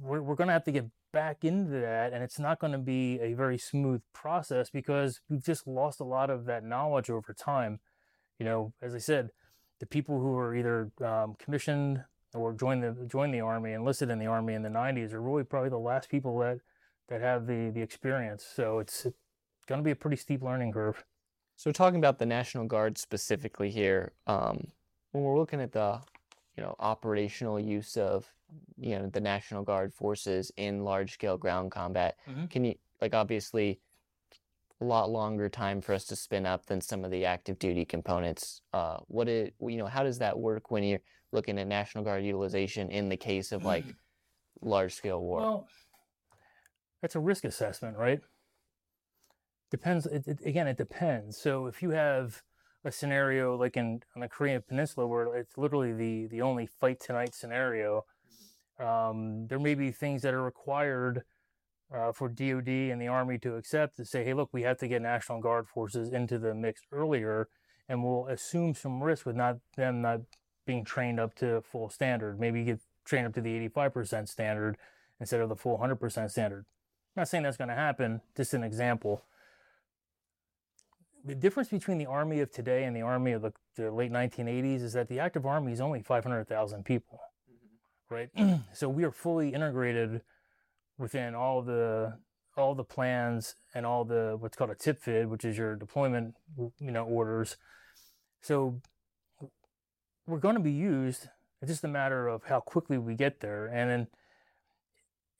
we're, 0.00 0.20
we're 0.20 0.34
going 0.34 0.48
to 0.48 0.52
have 0.52 0.64
to 0.64 0.72
get 0.72 0.86
back 1.16 1.44
into 1.44 1.80
that 1.80 2.12
and 2.12 2.22
it's 2.22 2.38
not 2.38 2.58
going 2.58 2.72
to 2.72 2.78
be 2.78 3.18
a 3.20 3.32
very 3.32 3.56
smooth 3.56 4.02
process 4.12 4.68
because 4.68 5.20
we've 5.30 5.44
just 5.44 5.66
lost 5.66 5.98
a 5.98 6.04
lot 6.04 6.28
of 6.28 6.44
that 6.44 6.62
knowledge 6.62 7.08
over 7.08 7.32
time. 7.32 7.80
You 8.38 8.44
know 8.44 8.74
as 8.82 8.94
i 8.94 8.98
said 8.98 9.30
the 9.80 9.86
people 9.86 10.20
who 10.20 10.32
were 10.32 10.54
either 10.54 10.90
um, 11.02 11.34
commissioned 11.38 12.04
or 12.34 12.52
joined 12.52 12.82
the 12.82 12.92
joined 13.06 13.32
the 13.32 13.40
army 13.40 13.72
enlisted 13.72 14.10
in 14.10 14.18
the 14.18 14.26
army 14.26 14.52
in 14.52 14.62
the 14.62 14.68
90s 14.68 15.14
are 15.14 15.22
really 15.22 15.42
probably 15.42 15.70
the 15.70 15.78
last 15.78 16.10
people 16.10 16.38
that 16.40 16.58
that 17.08 17.20
have 17.20 17.46
the 17.46 17.70
the 17.74 17.80
experience. 17.80 18.44
So 18.44 18.78
it's, 18.78 19.06
going 19.66 19.80
to 19.80 19.84
be 19.84 19.90
a 19.90 19.96
pretty 19.96 20.16
steep 20.16 20.42
learning 20.42 20.70
curve. 20.70 21.04
So 21.56 21.72
talking 21.72 21.98
about 21.98 22.20
the 22.20 22.26
national 22.26 22.66
guard 22.66 22.98
specifically 22.98 23.68
here 23.68 24.12
um, 24.28 24.68
when 25.10 25.24
we're 25.24 25.36
looking 25.36 25.60
at 25.60 25.72
the 25.72 26.00
you 26.56 26.62
know 26.62 26.74
operational 26.78 27.60
use 27.60 27.96
of 27.96 28.26
you 28.78 28.98
know 28.98 29.08
the 29.08 29.20
National 29.20 29.62
Guard 29.62 29.92
forces 29.92 30.50
in 30.56 30.84
large 30.84 31.12
scale 31.12 31.36
ground 31.36 31.70
combat. 31.70 32.16
Mm-hmm. 32.28 32.46
Can 32.46 32.64
you 32.64 32.74
like 33.00 33.14
obviously 33.14 33.80
a 34.80 34.84
lot 34.84 35.10
longer 35.10 35.48
time 35.48 35.80
for 35.80 35.94
us 35.94 36.04
to 36.04 36.16
spin 36.16 36.44
up 36.44 36.66
than 36.66 36.80
some 36.80 37.04
of 37.04 37.10
the 37.10 37.24
active 37.24 37.58
duty 37.58 37.84
components. 37.84 38.60
Uh, 38.72 38.98
what 39.08 39.28
it 39.28 39.54
you 39.60 39.76
know 39.76 39.86
how 39.86 40.02
does 40.02 40.18
that 40.18 40.38
work 40.38 40.70
when 40.70 40.82
you're 40.82 41.00
looking 41.32 41.58
at 41.58 41.66
National 41.66 42.04
Guard 42.04 42.24
utilization 42.24 42.90
in 42.90 43.08
the 43.08 43.16
case 43.16 43.52
of 43.52 43.64
like 43.64 43.84
large 44.60 44.94
scale 44.94 45.20
war? 45.20 45.40
Well, 45.40 45.68
that's 47.00 47.14
a 47.14 47.20
risk 47.20 47.44
assessment, 47.44 47.96
right? 47.96 48.20
Depends. 49.70 50.06
It, 50.06 50.26
it, 50.26 50.38
again, 50.44 50.66
it 50.66 50.76
depends. 50.76 51.36
So 51.36 51.66
if 51.66 51.82
you 51.82 51.90
have 51.90 52.42
a 52.86 52.92
scenario 52.92 53.56
like 53.56 53.76
in 53.76 54.02
on 54.16 54.22
the 54.22 54.28
Korean 54.30 54.62
Peninsula 54.68 55.06
where 55.08 55.36
it's 55.36 55.58
literally 55.58 55.92
the 55.94 56.28
the 56.28 56.42
only 56.42 56.66
fight 56.66 57.00
tonight 57.00 57.34
scenario 57.36 58.04
Um, 58.78 59.46
there 59.48 59.58
may 59.60 59.74
be 59.74 59.90
things 59.92 60.22
that 60.22 60.34
are 60.34 60.42
required 60.42 61.24
uh, 61.94 62.12
for 62.12 62.28
DoD 62.28 62.68
and 62.68 63.00
the 63.00 63.08
Army 63.08 63.38
to 63.38 63.56
accept 63.56 63.96
to 63.96 64.04
say, 64.04 64.24
hey, 64.24 64.34
look, 64.34 64.50
we 64.52 64.62
have 64.62 64.78
to 64.78 64.88
get 64.88 65.02
National 65.02 65.40
Guard 65.40 65.68
forces 65.68 66.12
into 66.12 66.38
the 66.38 66.54
mix 66.54 66.82
earlier, 66.92 67.48
and 67.88 68.04
we'll 68.04 68.26
assume 68.28 68.74
some 68.74 69.02
risk 69.02 69.26
with 69.26 69.36
not 69.36 69.58
them 69.76 70.02
not 70.02 70.22
being 70.66 70.84
trained 70.84 71.20
up 71.20 71.34
to 71.36 71.62
full 71.62 71.88
standard. 71.90 72.40
Maybe 72.40 72.64
get 72.64 72.80
trained 73.04 73.26
up 73.28 73.34
to 73.34 73.40
the 73.40 73.68
85% 73.70 74.28
standard 74.28 74.76
instead 75.20 75.40
of 75.40 75.48
the 75.48 75.56
full 75.56 75.78
100% 75.78 76.30
standard. 76.30 76.66
I'm 77.16 77.22
not 77.22 77.28
saying 77.28 77.44
that's 77.44 77.56
going 77.56 77.68
to 77.70 77.74
happen, 77.74 78.20
just 78.36 78.54
an 78.54 78.64
example. 78.64 79.22
The 81.26 81.34
difference 81.34 81.68
between 81.68 81.98
the 81.98 82.06
Army 82.06 82.40
of 82.40 82.52
today 82.52 82.84
and 82.84 82.94
the 82.94 83.02
Army 83.02 83.32
of 83.32 83.42
the, 83.42 83.52
the 83.74 83.90
late 83.90 84.12
1980s 84.12 84.82
is 84.82 84.92
that 84.92 85.08
the 85.08 85.18
active 85.18 85.44
Army 85.44 85.72
is 85.72 85.80
only 85.80 86.00
500,000 86.00 86.84
people, 86.84 87.20
mm-hmm. 87.50 88.14
right? 88.14 88.60
so 88.72 88.88
we 88.88 89.02
are 89.02 89.10
fully 89.10 89.48
integrated 89.52 90.22
within 90.98 91.34
all 91.34 91.62
the 91.62 92.16
all 92.56 92.74
the 92.74 92.84
plans 92.84 93.54
and 93.74 93.84
all 93.84 94.04
the 94.04 94.36
what's 94.38 94.56
called 94.56 94.70
a 94.70 94.74
TPFDD, 94.74 95.28
which 95.28 95.44
is 95.44 95.58
your 95.58 95.76
deployment, 95.76 96.34
you 96.56 96.90
know, 96.90 97.04
orders. 97.04 97.56
So 98.40 98.80
we're 100.26 100.38
going 100.38 100.54
to 100.54 100.62
be 100.62 100.72
used. 100.72 101.28
It's 101.60 101.70
just 101.70 101.84
a 101.84 101.88
matter 101.88 102.28
of 102.28 102.44
how 102.44 102.60
quickly 102.60 102.98
we 102.98 103.14
get 103.14 103.40
there. 103.40 103.66
And 103.66 103.90
then 103.90 104.06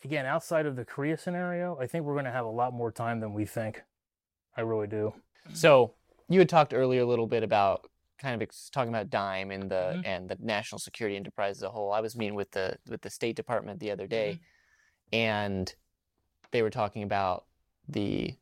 again, 0.05 0.27
outside 0.27 0.67
of 0.67 0.77
the 0.77 0.85
Korea 0.85 1.17
scenario, 1.17 1.79
I 1.81 1.87
think 1.87 2.05
we're 2.05 2.15
going 2.15 2.27
to 2.27 2.33
have 2.33 2.45
a 2.45 2.51
lot 2.51 2.75
more 2.75 2.93
time 2.93 3.21
than 3.21 3.33
we 3.33 3.47
think. 3.47 3.83
I 4.57 4.63
really 4.63 4.87
do. 4.87 5.15
So 5.53 5.95
you 6.29 6.39
had 6.39 6.49
talked 6.49 6.75
earlier 6.75 7.03
a 7.03 7.07
little 7.07 7.27
bit 7.27 7.43
about 7.43 7.89
kind 8.19 8.35
of 8.35 8.43
ex- 8.43 8.71
talking 8.71 8.89
about 8.89 9.11
DIME 9.11 9.51
and 9.51 9.71
the 9.71 9.95
Mhm. 9.97 10.07
and 10.07 10.29
the 10.29 10.37
national 10.41 10.79
security 10.79 11.17
enterprise 11.17 11.57
as 11.59 11.63
a 11.65 11.71
whole. 11.71 11.93
I 11.93 12.01
was 12.01 12.17
meeting 12.17 12.35
with 12.35 12.51
the 12.53 12.79
with 12.89 13.03
the 13.03 13.11
State 13.11 13.37
Department 13.37 13.79
the 13.81 13.91
other 13.91 14.07
day, 14.07 14.41
and 15.13 15.73
they 16.51 16.63
were 16.63 16.71
talking 16.71 17.03
about 17.03 17.47
the 17.89 18.35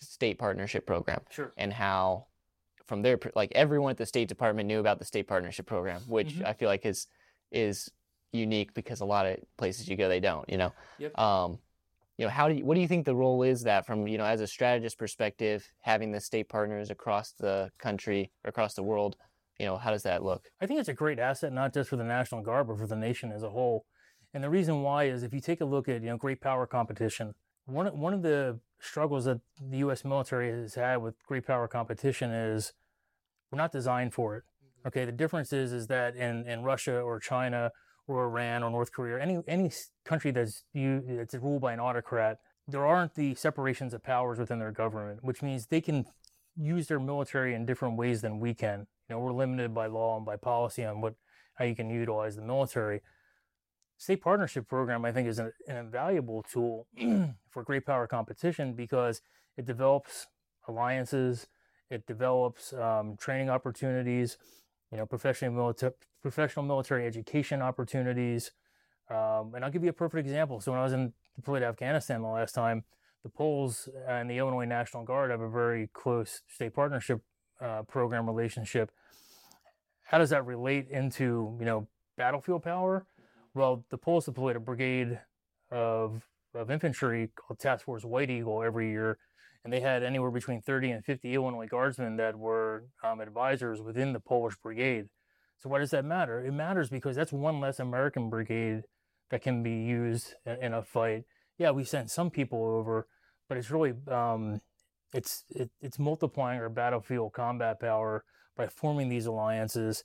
state 0.00 0.38
partnership 0.38 0.86
program 0.86 1.20
Sure. 1.30 1.52
and 1.56 1.72
how 1.72 2.26
from 2.86 3.02
their 3.02 3.18
like 3.34 3.50
everyone 3.52 3.90
at 3.90 3.96
the 3.96 4.06
State 4.06 4.28
Department 4.28 4.66
knew 4.68 4.78
about 4.80 4.98
the 4.98 5.04
state 5.04 5.26
partnership 5.26 5.66
program, 5.66 6.00
which 6.02 6.34
Mhm. 6.34 6.44
I 6.46 6.52
feel 6.52 6.68
like 6.68 6.86
is 6.86 7.08
is 7.50 7.90
unique 8.32 8.74
because 8.74 9.00
a 9.00 9.04
lot 9.06 9.24
of 9.26 9.38
places 9.56 9.88
you 9.88 9.96
go 9.96 10.08
they 10.08 10.20
don't, 10.20 10.48
you 10.50 10.58
know. 10.58 10.72
Yep. 10.98 11.18
Um, 11.18 11.58
you 12.18 12.24
know, 12.24 12.30
how 12.30 12.48
do 12.48 12.54
you, 12.54 12.64
what 12.66 12.74
do 12.74 12.80
you 12.80 12.88
think 12.88 13.06
the 13.06 13.14
role 13.14 13.42
is 13.44 13.62
that 13.62 13.86
from 13.86 14.06
you 14.06 14.18
know 14.18 14.24
as 14.24 14.40
a 14.40 14.46
strategist 14.46 14.98
perspective, 14.98 15.70
having 15.80 16.10
the 16.12 16.20
state 16.20 16.48
partners 16.48 16.90
across 16.90 17.32
the 17.32 17.70
country 17.78 18.32
across 18.44 18.74
the 18.74 18.82
world, 18.82 19.16
you 19.58 19.66
know, 19.66 19.76
how 19.78 19.90
does 19.90 20.02
that 20.02 20.22
look? 20.22 20.50
I 20.60 20.66
think 20.66 20.80
it's 20.80 20.88
a 20.88 20.94
great 20.94 21.20
asset, 21.20 21.52
not 21.52 21.72
just 21.72 21.88
for 21.88 21.96
the 21.96 22.04
National 22.04 22.42
Guard, 22.42 22.66
but 22.66 22.78
for 22.78 22.86
the 22.88 22.96
nation 22.96 23.30
as 23.32 23.44
a 23.44 23.50
whole. 23.50 23.86
And 24.34 24.42
the 24.44 24.50
reason 24.50 24.82
why 24.82 25.04
is 25.04 25.22
if 25.22 25.32
you 25.32 25.40
take 25.40 25.60
a 25.60 25.64
look 25.64 25.88
at 25.88 26.02
you 26.02 26.08
know 26.08 26.16
great 26.16 26.40
power 26.40 26.66
competition, 26.66 27.34
one 27.66 27.86
of- 27.86 27.94
one 27.94 28.12
of 28.12 28.22
the 28.22 28.58
struggles 28.80 29.24
that 29.24 29.40
the 29.60 29.78
U.S. 29.78 30.04
military 30.04 30.50
has 30.50 30.74
had 30.74 30.96
with 30.96 31.14
great 31.24 31.46
power 31.46 31.68
competition 31.68 32.30
is 32.30 32.72
we're 33.50 33.58
not 33.58 33.72
designed 33.72 34.12
for 34.12 34.36
it. 34.36 34.42
Mm-hmm. 34.44 34.88
Okay, 34.88 35.04
the 35.04 35.12
difference 35.12 35.52
is 35.52 35.72
is 35.72 35.86
that 35.86 36.16
in, 36.16 36.46
in 36.48 36.62
Russia 36.62 36.98
or 37.00 37.20
China 37.20 37.70
or 38.08 38.24
Iran 38.24 38.62
or 38.62 38.70
North 38.70 38.90
Korea, 38.90 39.22
any 39.22 39.38
any 39.46 39.70
country 40.04 40.30
that's 40.30 40.64
you 40.72 41.04
that's 41.06 41.34
ruled 41.34 41.60
by 41.60 41.74
an 41.74 41.80
autocrat, 41.80 42.38
there 42.66 42.86
aren't 42.86 43.14
the 43.14 43.34
separations 43.34 43.94
of 43.94 44.02
powers 44.02 44.38
within 44.38 44.58
their 44.58 44.72
government, 44.72 45.22
which 45.22 45.42
means 45.42 45.66
they 45.66 45.80
can 45.80 46.06
use 46.56 46.88
their 46.88 46.98
military 46.98 47.54
in 47.54 47.66
different 47.66 47.96
ways 47.96 48.22
than 48.22 48.40
we 48.40 48.54
can. 48.54 48.86
You 49.08 49.14
know, 49.14 49.20
we're 49.20 49.32
limited 49.32 49.74
by 49.74 49.86
law 49.86 50.16
and 50.16 50.26
by 50.26 50.36
policy 50.36 50.84
on 50.84 51.00
what 51.00 51.14
how 51.54 51.64
you 51.64 51.76
can 51.76 51.90
utilize 51.90 52.34
the 52.34 52.42
military. 52.42 53.02
State 53.98 54.22
partnership 54.22 54.68
program, 54.68 55.04
I 55.04 55.12
think, 55.12 55.28
is 55.28 55.38
an, 55.38 55.52
an 55.66 55.76
invaluable 55.76 56.44
tool 56.44 56.86
for 57.50 57.62
great 57.62 57.84
power 57.84 58.06
competition 58.06 58.74
because 58.74 59.20
it 59.56 59.66
develops 59.66 60.28
alliances, 60.68 61.48
it 61.90 62.06
develops 62.06 62.72
um, 62.74 63.16
training 63.18 63.50
opportunities, 63.50 64.38
you 64.90 64.98
know, 64.98 65.06
professional 65.06 65.52
military 65.52 65.92
professional 66.22 66.64
military 66.64 67.06
education 67.06 67.62
opportunities. 67.62 68.52
Um, 69.10 69.54
and 69.54 69.64
I'll 69.64 69.70
give 69.70 69.84
you 69.84 69.90
a 69.90 69.94
perfect 69.94 70.26
example. 70.26 70.60
So 70.60 70.72
when 70.72 70.80
I 70.80 70.84
was 70.84 70.92
in 70.92 71.12
deployed 71.36 71.62
to 71.62 71.66
Afghanistan 71.66 72.20
the 72.22 72.28
last 72.28 72.52
time, 72.52 72.84
the 73.22 73.28
Poles 73.28 73.88
and 74.06 74.28
the 74.28 74.38
Illinois 74.38 74.64
National 74.64 75.04
Guard 75.04 75.30
have 75.30 75.40
a 75.40 75.48
very 75.48 75.88
close 75.92 76.42
state 76.48 76.74
partnership 76.74 77.20
uh, 77.60 77.82
program 77.82 78.26
relationship. 78.26 78.90
How 80.02 80.18
does 80.18 80.30
that 80.30 80.46
relate 80.46 80.88
into 80.90 81.56
you 81.58 81.66
know 81.66 81.88
battlefield 82.16 82.62
power? 82.62 83.06
Well, 83.54 83.84
the 83.90 83.98
Poles 83.98 84.24
deployed 84.26 84.56
a 84.56 84.60
brigade 84.60 85.20
of 85.70 86.22
of 86.54 86.70
infantry 86.70 87.30
called 87.34 87.58
Task 87.58 87.84
Force 87.84 88.04
White 88.04 88.30
Eagle 88.30 88.62
every 88.62 88.90
year, 88.90 89.18
and 89.64 89.72
they 89.72 89.80
had 89.80 90.02
anywhere 90.02 90.30
between 90.30 90.62
30 90.62 90.90
and 90.90 91.04
50 91.04 91.34
Illinois 91.34 91.66
Guardsmen 91.66 92.16
that 92.16 92.36
were 92.36 92.84
um, 93.02 93.20
advisors 93.20 93.80
within 93.80 94.12
the 94.12 94.20
Polish 94.20 94.56
brigade. 94.56 95.08
So 95.58 95.68
why 95.68 95.80
does 95.80 95.90
that 95.90 96.04
matter? 96.04 96.44
It 96.44 96.52
matters 96.52 96.88
because 96.88 97.16
that's 97.16 97.32
one 97.32 97.60
less 97.60 97.80
American 97.80 98.30
brigade 98.30 98.84
that 99.30 99.42
can 99.42 99.62
be 99.62 99.72
used 99.72 100.34
in, 100.46 100.72
a 100.72 100.82
fight. 100.82 101.24
Yeah, 101.58 101.72
we 101.72 101.84
sent 101.84 102.10
some 102.10 102.30
people 102.30 102.64
over, 102.64 103.08
but 103.48 103.58
it's 103.58 103.70
really 103.70 103.92
um, 104.10 104.60
it's 105.12 105.44
it, 105.50 105.70
it's 105.80 105.98
multiplying 105.98 106.60
our 106.60 106.68
battlefield 106.68 107.32
combat 107.32 107.80
power 107.80 108.24
by 108.56 108.68
forming 108.68 109.08
these 109.08 109.26
alliances, 109.26 110.04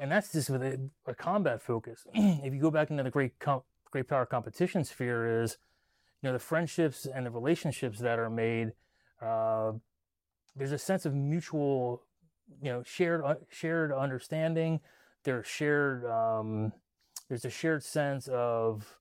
and 0.00 0.10
that's 0.10 0.32
just 0.32 0.50
with 0.50 0.62
a, 0.62 0.88
a 1.06 1.14
combat 1.14 1.62
focus. 1.62 2.06
if 2.14 2.54
you 2.54 2.60
go 2.60 2.70
back 2.70 2.90
into 2.90 3.02
the 3.02 3.10
great 3.10 3.38
com- 3.38 3.62
great 3.90 4.08
power 4.08 4.24
competition 4.24 4.84
sphere, 4.84 5.42
is 5.42 5.58
you 6.22 6.28
know 6.28 6.32
the 6.32 6.38
friendships 6.38 7.06
and 7.06 7.26
the 7.26 7.30
relationships 7.30 7.98
that 7.98 8.18
are 8.18 8.30
made. 8.30 8.72
Uh, 9.22 9.72
there's 10.56 10.72
a 10.72 10.78
sense 10.78 11.06
of 11.06 11.14
mutual, 11.14 12.02
you 12.60 12.70
know, 12.70 12.82
shared 12.82 13.24
uh, 13.24 13.34
shared 13.48 13.92
understanding. 13.92 14.80
There's 15.24 15.46
shared. 15.46 16.04
Um, 16.06 16.72
there's 17.28 17.44
a 17.44 17.50
shared 17.50 17.82
sense 17.82 18.28
of 18.28 18.98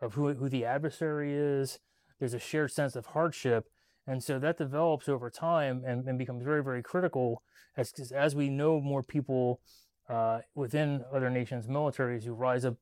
of 0.00 0.14
who 0.14 0.34
who 0.34 0.48
the 0.48 0.64
adversary 0.64 1.34
is. 1.34 1.78
There's 2.18 2.34
a 2.34 2.38
shared 2.38 2.70
sense 2.70 2.96
of 2.96 3.06
hardship, 3.06 3.68
and 4.06 4.22
so 4.22 4.38
that 4.38 4.58
develops 4.58 5.08
over 5.08 5.28
time 5.30 5.82
and, 5.84 6.08
and 6.08 6.18
becomes 6.18 6.44
very 6.44 6.62
very 6.62 6.82
critical 6.82 7.42
as 7.76 7.92
as 8.14 8.34
we 8.34 8.48
know 8.48 8.80
more 8.80 9.02
people 9.02 9.60
uh, 10.08 10.40
within 10.54 11.04
other 11.12 11.30
nations' 11.30 11.66
militaries 11.66 12.24
who 12.24 12.32
rise 12.32 12.64
up 12.64 12.76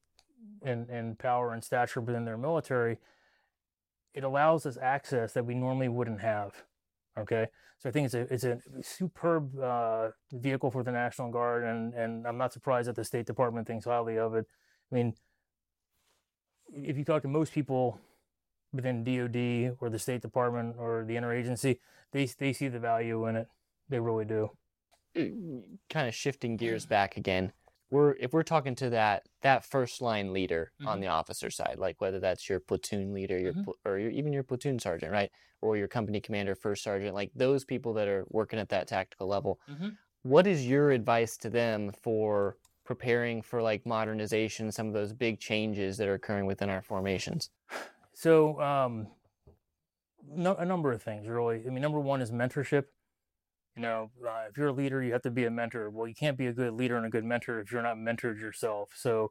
in, 0.65 0.89
in 0.91 1.17
power 1.17 1.53
and 1.53 1.65
stature 1.65 2.01
within 2.01 2.25
their 2.25 2.37
military. 2.37 2.99
It 4.15 4.25
allows 4.25 4.67
us 4.67 4.77
access 4.81 5.33
that 5.33 5.47
we 5.47 5.55
normally 5.55 5.89
wouldn't 5.89 6.21
have. 6.21 6.65
Okay, 7.19 7.47
so 7.79 7.89
I 7.89 7.93
think 7.93 8.07
it's 8.07 8.15
a 8.15 8.21
it's 8.33 8.45
a 8.45 8.59
superb 8.83 9.59
uh, 9.59 10.09
vehicle 10.33 10.71
for 10.71 10.83
the 10.83 10.93
National 10.93 11.31
Guard, 11.31 11.65
and 11.65 11.93
and 11.95 12.27
I'm 12.27 12.39
not 12.39 12.53
surprised 12.53 12.89
that 12.89 12.97
the 12.97 13.05
State 13.05 13.27
Department 13.27 13.67
thinks 13.67 13.85
highly 13.85 14.19
of 14.19 14.35
it. 14.35 14.47
I 14.91 14.95
mean, 14.95 15.15
if 16.73 16.97
you 16.97 17.05
talk 17.05 17.23
to 17.23 17.29
most 17.29 17.53
people 17.53 18.01
within 18.73 19.05
DoD 19.05 19.77
or 19.81 19.91
the 19.91 19.99
State 19.99 20.23
Department 20.23 20.77
or 20.79 21.05
the 21.07 21.17
interagency, 21.17 21.81
they 22.13 22.25
they 22.25 22.55
see 22.55 22.69
the 22.69 22.81
value 22.81 23.27
in 23.27 23.37
it. 23.37 23.49
They 23.91 24.01
really 24.01 24.25
do. 24.25 24.51
kind 25.15 26.09
of 26.09 26.15
shifting 26.15 26.57
gears 26.57 26.87
back 26.87 27.19
again 27.19 27.53
we're 27.93 28.15
if 28.15 28.33
we're 28.33 28.43
talking 28.43 28.75
to 28.77 28.91
that 28.91 29.29
that 29.43 29.65
first 29.65 30.01
line 30.03 30.33
leader 30.33 30.73
on 30.85 30.99
Mhm. 30.99 31.03
the 31.03 31.09
officer 31.09 31.51
side 31.51 31.77
like 31.79 32.01
whether 32.01 32.19
that's 32.21 32.49
your 32.49 32.61
platoon 32.61 33.13
leader 33.15 33.39
your 33.39 33.55
Mhm. 33.55 33.65
pl- 33.65 33.77
or 33.85 33.99
your, 33.99 34.11
even 34.11 34.33
your 34.33 34.43
platoon 34.45 34.79
sergeant 34.81 35.13
right 35.13 35.31
or 35.61 35.77
your 35.77 35.89
company 35.89 36.21
commander 36.21 36.55
first 36.57 36.83
sergeant 36.83 37.15
like 37.15 37.31
those 37.35 37.65
people 37.65 37.93
that 37.95 38.09
are 38.09 38.25
working 38.31 38.59
at 38.59 38.71
that 38.71 38.89
tactical 38.89 39.27
level 39.29 39.61
Mhm. 39.69 39.97
what 40.23 40.47
is 40.47 40.67
your 40.67 40.91
advice 40.91 41.37
to 41.39 41.51
them 41.51 41.93
for 41.93 42.57
preparing 42.85 43.43
for 43.43 43.63
like 43.63 43.87
modernization 43.87 44.73
some 44.73 44.89
of 44.89 44.95
those 44.95 45.13
big 45.13 45.39
changes 45.41 45.97
that 45.99 46.09
are 46.09 46.15
occurring 46.15 46.47
within 46.47 46.71
our 46.71 46.83
formations 46.83 47.51
So, 48.15 48.61
um, 48.61 49.09
no, 50.25 50.55
a 50.57 50.65
number 50.65 50.93
of 50.93 51.03
things 51.03 51.27
really. 51.29 51.67
I 51.67 51.71
mean, 51.71 51.83
number 51.83 52.01
one 52.01 52.21
is 52.21 52.31
mentorship. 52.31 52.87
You 53.77 53.83
know, 53.83 54.11
uh, 54.27 54.45
if 54.51 54.59
you're 54.59 54.69
a 54.69 54.73
leader, 54.73 55.03
you 55.03 55.13
have 55.13 55.23
to 55.23 55.31
be 55.31 55.45
a 55.45 55.51
mentor. 55.51 55.89
Well, 55.91 56.07
you 56.07 56.15
can't 56.15 56.37
be 56.37 56.47
a 56.47 56.53
good 56.53 56.75
leader 56.75 56.97
and 56.97 57.07
a 57.07 57.11
good 57.11 57.25
mentor 57.25 57.61
if 57.61 57.73
you're 57.73 57.83
not 57.83 57.97
mentored 57.97 58.41
yourself. 58.41 58.91
So, 58.95 59.31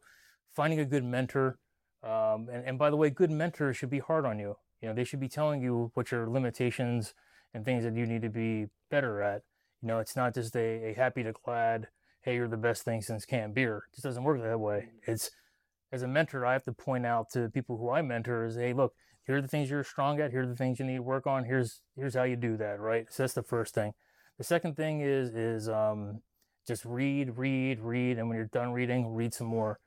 finding 0.52 0.80
a 0.80 0.86
good 0.86 1.04
mentor, 1.04 1.60
um, 2.04 2.50
and, 2.52 2.66
and 2.66 2.80
by 2.80 2.90
the 2.90 2.98
way, 2.98 3.10
good 3.10 3.30
mentors 3.30 3.78
should 3.78 3.92
be 3.92 4.00
hard 4.00 4.26
on 4.26 4.40
you. 4.40 4.56
You 4.82 4.90
know, 4.90 4.96
they 4.96 5.04
should 5.04 5.20
be 5.20 5.30
telling 5.30 5.62
you 5.62 5.92
what 5.94 6.12
your 6.12 6.28
limitations 6.28 7.14
and 7.54 7.64
things 7.64 7.84
that 7.84 7.96
you 7.96 8.06
need 8.06 8.24
to 8.24 8.30
be 8.30 8.68
better 8.90 9.22
at. 9.22 9.44
You 9.82 9.88
know, 9.88 10.00
it's 10.00 10.16
not 10.16 10.34
just 10.34 10.56
a, 10.56 10.90
a 10.90 10.94
happy 10.94 11.24
to 11.24 11.34
glad, 11.34 11.88
hey, 12.22 12.36
you're 12.36 12.48
the 12.48 12.58
best 12.58 12.84
thing 12.84 13.02
since 13.02 13.26
canned 13.26 13.54
beer. 13.54 13.84
It 13.92 13.96
just 13.96 14.04
doesn't 14.04 14.24
work 14.24 14.42
that 14.42 14.60
way. 14.60 14.90
It's 15.06 15.30
as 15.92 16.04
a 16.04 16.08
mentor, 16.08 16.46
I 16.46 16.54
have 16.54 16.64
to 16.64 16.72
point 16.72 17.06
out 17.06 17.30
to 17.32 17.50
people 17.50 17.78
who 17.78 17.90
I 17.90 18.02
mentor 18.02 18.46
is, 18.46 18.56
hey, 18.56 18.74
look, 18.74 18.94
here 19.26 19.38
are 19.38 19.42
the 19.42 19.48
things 19.48 19.70
you're 19.70 19.84
strong 19.84 20.20
at. 20.20 20.32
Here 20.32 20.44
are 20.44 20.48
the 20.48 20.56
things 20.56 20.80
you 20.80 20.86
need 20.86 20.96
to 20.96 21.04
work 21.04 21.28
on. 21.28 21.46
Here's 21.46 21.82
here's 21.96 22.16
how 22.16 22.24
you 22.24 22.36
do 22.36 22.58
that, 22.58 22.80
right? 22.80 23.06
So 23.10 23.24
that's 23.24 23.34
the 23.34 23.44
first 23.44 23.76
thing. 23.76 23.94
The 24.42 24.46
second 24.46 24.76
thing 24.76 25.02
is 25.02 25.36
is 25.36 25.70
um, 25.70 26.20
just 26.68 26.84
read, 26.84 27.38
read, 27.38 27.80
read, 27.80 28.18
and 28.18 28.28
when 28.28 28.36
you're 28.36 28.48
done 28.48 28.72
reading, 28.72 29.14
read 29.14 29.36
some 29.36 29.46
more, 29.46 29.80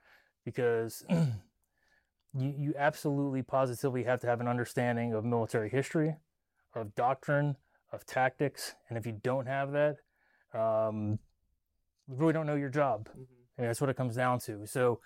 because 0.44 1.04
you, 1.10 2.54
you 2.56 2.74
absolutely 2.78 3.42
positively 3.42 4.04
have 4.04 4.20
to 4.20 4.28
have 4.28 4.40
an 4.40 4.46
understanding 4.46 5.12
of 5.12 5.24
military 5.24 5.68
history, 5.68 6.14
of 6.72 6.94
doctrine, 6.94 7.56
of 7.92 8.06
tactics. 8.06 8.76
And 8.88 8.96
if 8.96 9.06
you 9.06 9.18
don't 9.24 9.46
have 9.46 9.72
that, 9.72 9.96
um, 10.56 11.18
you 12.06 12.14
really 12.14 12.32
don't 12.32 12.46
know 12.46 12.54
your 12.54 12.70
job. 12.70 13.08
And 13.58 13.66
that's 13.66 13.80
what 13.80 13.90
it 13.90 13.96
comes 13.96 14.14
down 14.14 14.38
to. 14.42 14.68
So 14.68 15.00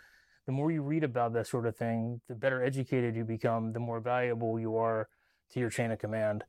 the 0.44 0.52
more 0.52 0.70
you 0.70 0.82
read 0.82 1.04
about 1.04 1.32
that 1.32 1.46
sort 1.46 1.64
of 1.64 1.74
thing, 1.74 2.20
the 2.28 2.34
better 2.34 2.62
educated 2.62 3.16
you 3.16 3.24
become, 3.24 3.72
the 3.72 3.80
more 3.80 3.98
valuable 3.98 4.60
you 4.60 4.76
are 4.76 5.08
to 5.52 5.58
your 5.58 5.70
chain 5.70 5.90
of 5.90 5.98
command. 5.98 6.44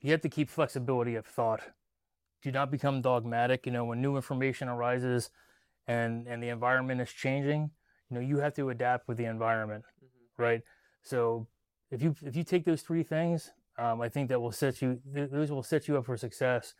You 0.00 0.12
have 0.12 0.20
to 0.20 0.28
keep 0.28 0.48
flexibility 0.48 1.16
of 1.16 1.26
thought. 1.26 1.62
Do 2.46 2.52
not 2.52 2.70
become 2.70 3.00
dogmatic. 3.02 3.66
You 3.66 3.72
know, 3.72 3.84
when 3.84 4.00
new 4.00 4.14
information 4.14 4.68
arises 4.68 5.30
and, 5.88 6.28
and 6.28 6.40
the 6.40 6.48
environment 6.50 7.00
is 7.00 7.10
changing, 7.10 7.72
you 8.08 8.14
know, 8.14 8.20
you 8.20 8.38
have 8.38 8.54
to 8.54 8.70
adapt 8.70 9.08
with 9.08 9.16
the 9.16 9.24
environment, 9.24 9.84
right? 10.38 10.62
So 11.02 11.48
if 11.90 12.02
you 12.02 12.14
if 12.22 12.36
you 12.36 12.44
take 12.44 12.64
those 12.64 12.82
three 12.82 13.02
things, 13.02 13.50
um, 13.78 14.00
I 14.00 14.08
think 14.08 14.28
that 14.28 14.40
will 14.40 14.52
set 14.52 14.80
you 14.80 15.00
those 15.12 15.50
will 15.50 15.64
set 15.64 15.88
you 15.88 15.98
up 15.98 16.06
for 16.06 16.16
success 16.16 16.74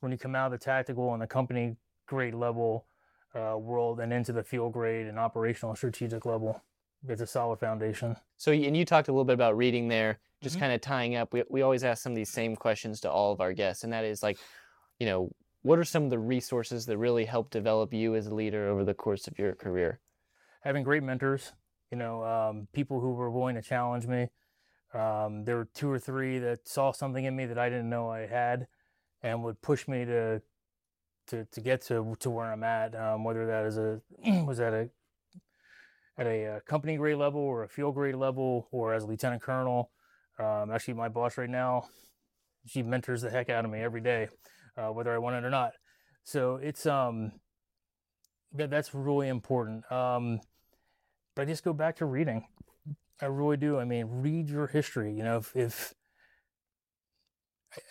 when 0.00 0.10
you 0.10 0.16
come 0.16 0.34
out 0.34 0.46
of 0.46 0.58
the 0.58 0.64
tactical 0.64 1.12
and 1.12 1.20
the 1.20 1.26
company 1.26 1.76
grade 2.06 2.34
level 2.34 2.86
uh, 3.34 3.58
world 3.58 4.00
and 4.00 4.14
into 4.14 4.32
the 4.32 4.42
field 4.42 4.72
grade 4.72 5.06
and 5.06 5.18
operational 5.18 5.76
strategic 5.76 6.24
level. 6.24 6.62
It's 7.06 7.20
a 7.20 7.26
solid 7.26 7.60
foundation. 7.60 8.16
So, 8.38 8.52
and 8.52 8.74
you 8.74 8.86
talked 8.86 9.08
a 9.08 9.12
little 9.12 9.26
bit 9.26 9.34
about 9.34 9.54
reading 9.58 9.88
there, 9.88 10.18
just 10.42 10.56
Mhm. 10.56 10.60
kind 10.60 10.72
of 10.72 10.80
tying 10.80 11.16
up. 11.16 11.34
We, 11.34 11.44
we 11.50 11.60
always 11.60 11.84
ask 11.84 12.02
some 12.02 12.12
of 12.12 12.16
these 12.16 12.30
same 12.30 12.56
questions 12.56 13.02
to 13.02 13.10
all 13.10 13.32
of 13.32 13.42
our 13.42 13.52
guests, 13.52 13.84
and 13.84 13.92
that 13.92 14.06
is 14.06 14.22
like, 14.22 14.38
you 15.00 15.06
know, 15.06 15.32
what 15.62 15.78
are 15.78 15.84
some 15.84 16.04
of 16.04 16.10
the 16.10 16.18
resources 16.18 16.86
that 16.86 16.98
really 16.98 17.24
help 17.24 17.50
develop 17.50 17.92
you 17.92 18.14
as 18.14 18.28
a 18.28 18.34
leader 18.34 18.68
over 18.68 18.84
the 18.84 18.94
course 18.94 19.26
of 19.26 19.38
your 19.38 19.54
career? 19.54 20.00
having 20.60 20.82
great 20.82 21.02
mentors, 21.02 21.52
you 21.90 21.98
know, 21.98 22.24
um, 22.24 22.68
people 22.72 23.00
who 23.00 23.12
were 23.12 23.30
willing 23.30 23.56
to 23.56 23.62
challenge 23.62 24.06
me. 24.06 24.28
Um, 24.92 25.44
there 25.44 25.56
were 25.56 25.68
two 25.74 25.90
or 25.90 25.98
three 25.98 26.38
that 26.38 26.68
saw 26.68 26.92
something 26.92 27.24
in 27.24 27.36
me 27.36 27.46
that 27.46 27.58
I 27.58 27.68
didn't 27.68 27.88
know 27.88 28.10
I 28.10 28.26
had, 28.26 28.66
and 29.22 29.42
would 29.44 29.62
push 29.62 29.86
me 29.86 30.04
to 30.04 30.42
to 31.28 31.44
to 31.44 31.60
get 31.60 31.82
to 31.82 32.16
to 32.18 32.30
where 32.30 32.52
I'm 32.52 32.64
at. 32.64 32.94
Um, 32.94 33.24
whether 33.24 33.46
that 33.46 33.66
is 33.66 33.78
a 33.78 34.00
was 34.44 34.60
at 34.60 34.72
a 34.72 34.90
at 36.18 36.26
a 36.26 36.56
uh, 36.56 36.60
company 36.66 36.96
grade 36.96 37.16
level 37.16 37.40
or 37.40 37.62
a 37.62 37.68
field 37.68 37.94
grade 37.94 38.16
level 38.16 38.68
or 38.72 38.92
as 38.94 39.04
a 39.04 39.06
lieutenant 39.06 39.42
colonel. 39.42 39.90
Um, 40.38 40.70
actually, 40.72 40.94
my 40.94 41.08
boss 41.08 41.38
right 41.38 41.48
now, 41.48 41.84
she 42.66 42.82
mentors 42.82 43.22
the 43.22 43.30
heck 43.30 43.48
out 43.48 43.64
of 43.64 43.70
me 43.70 43.78
every 43.78 44.00
day, 44.00 44.28
uh, 44.76 44.88
whether 44.88 45.12
I 45.14 45.18
want 45.18 45.36
it 45.36 45.44
or 45.44 45.50
not. 45.50 45.72
So 46.24 46.56
it's 46.56 46.86
um 46.86 47.32
that 48.52 48.70
that's 48.70 48.94
really 48.94 49.28
important. 49.28 49.90
Um, 49.90 50.40
but 51.34 51.42
I 51.42 51.44
just 51.46 51.64
go 51.64 51.72
back 51.72 51.96
to 51.96 52.04
reading. 52.04 52.46
I 53.20 53.26
really 53.26 53.56
do. 53.56 53.78
I 53.78 53.84
mean, 53.84 54.06
read 54.08 54.48
your 54.48 54.66
history. 54.66 55.12
You 55.14 55.22
know, 55.22 55.36
if, 55.38 55.54
if 55.54 55.94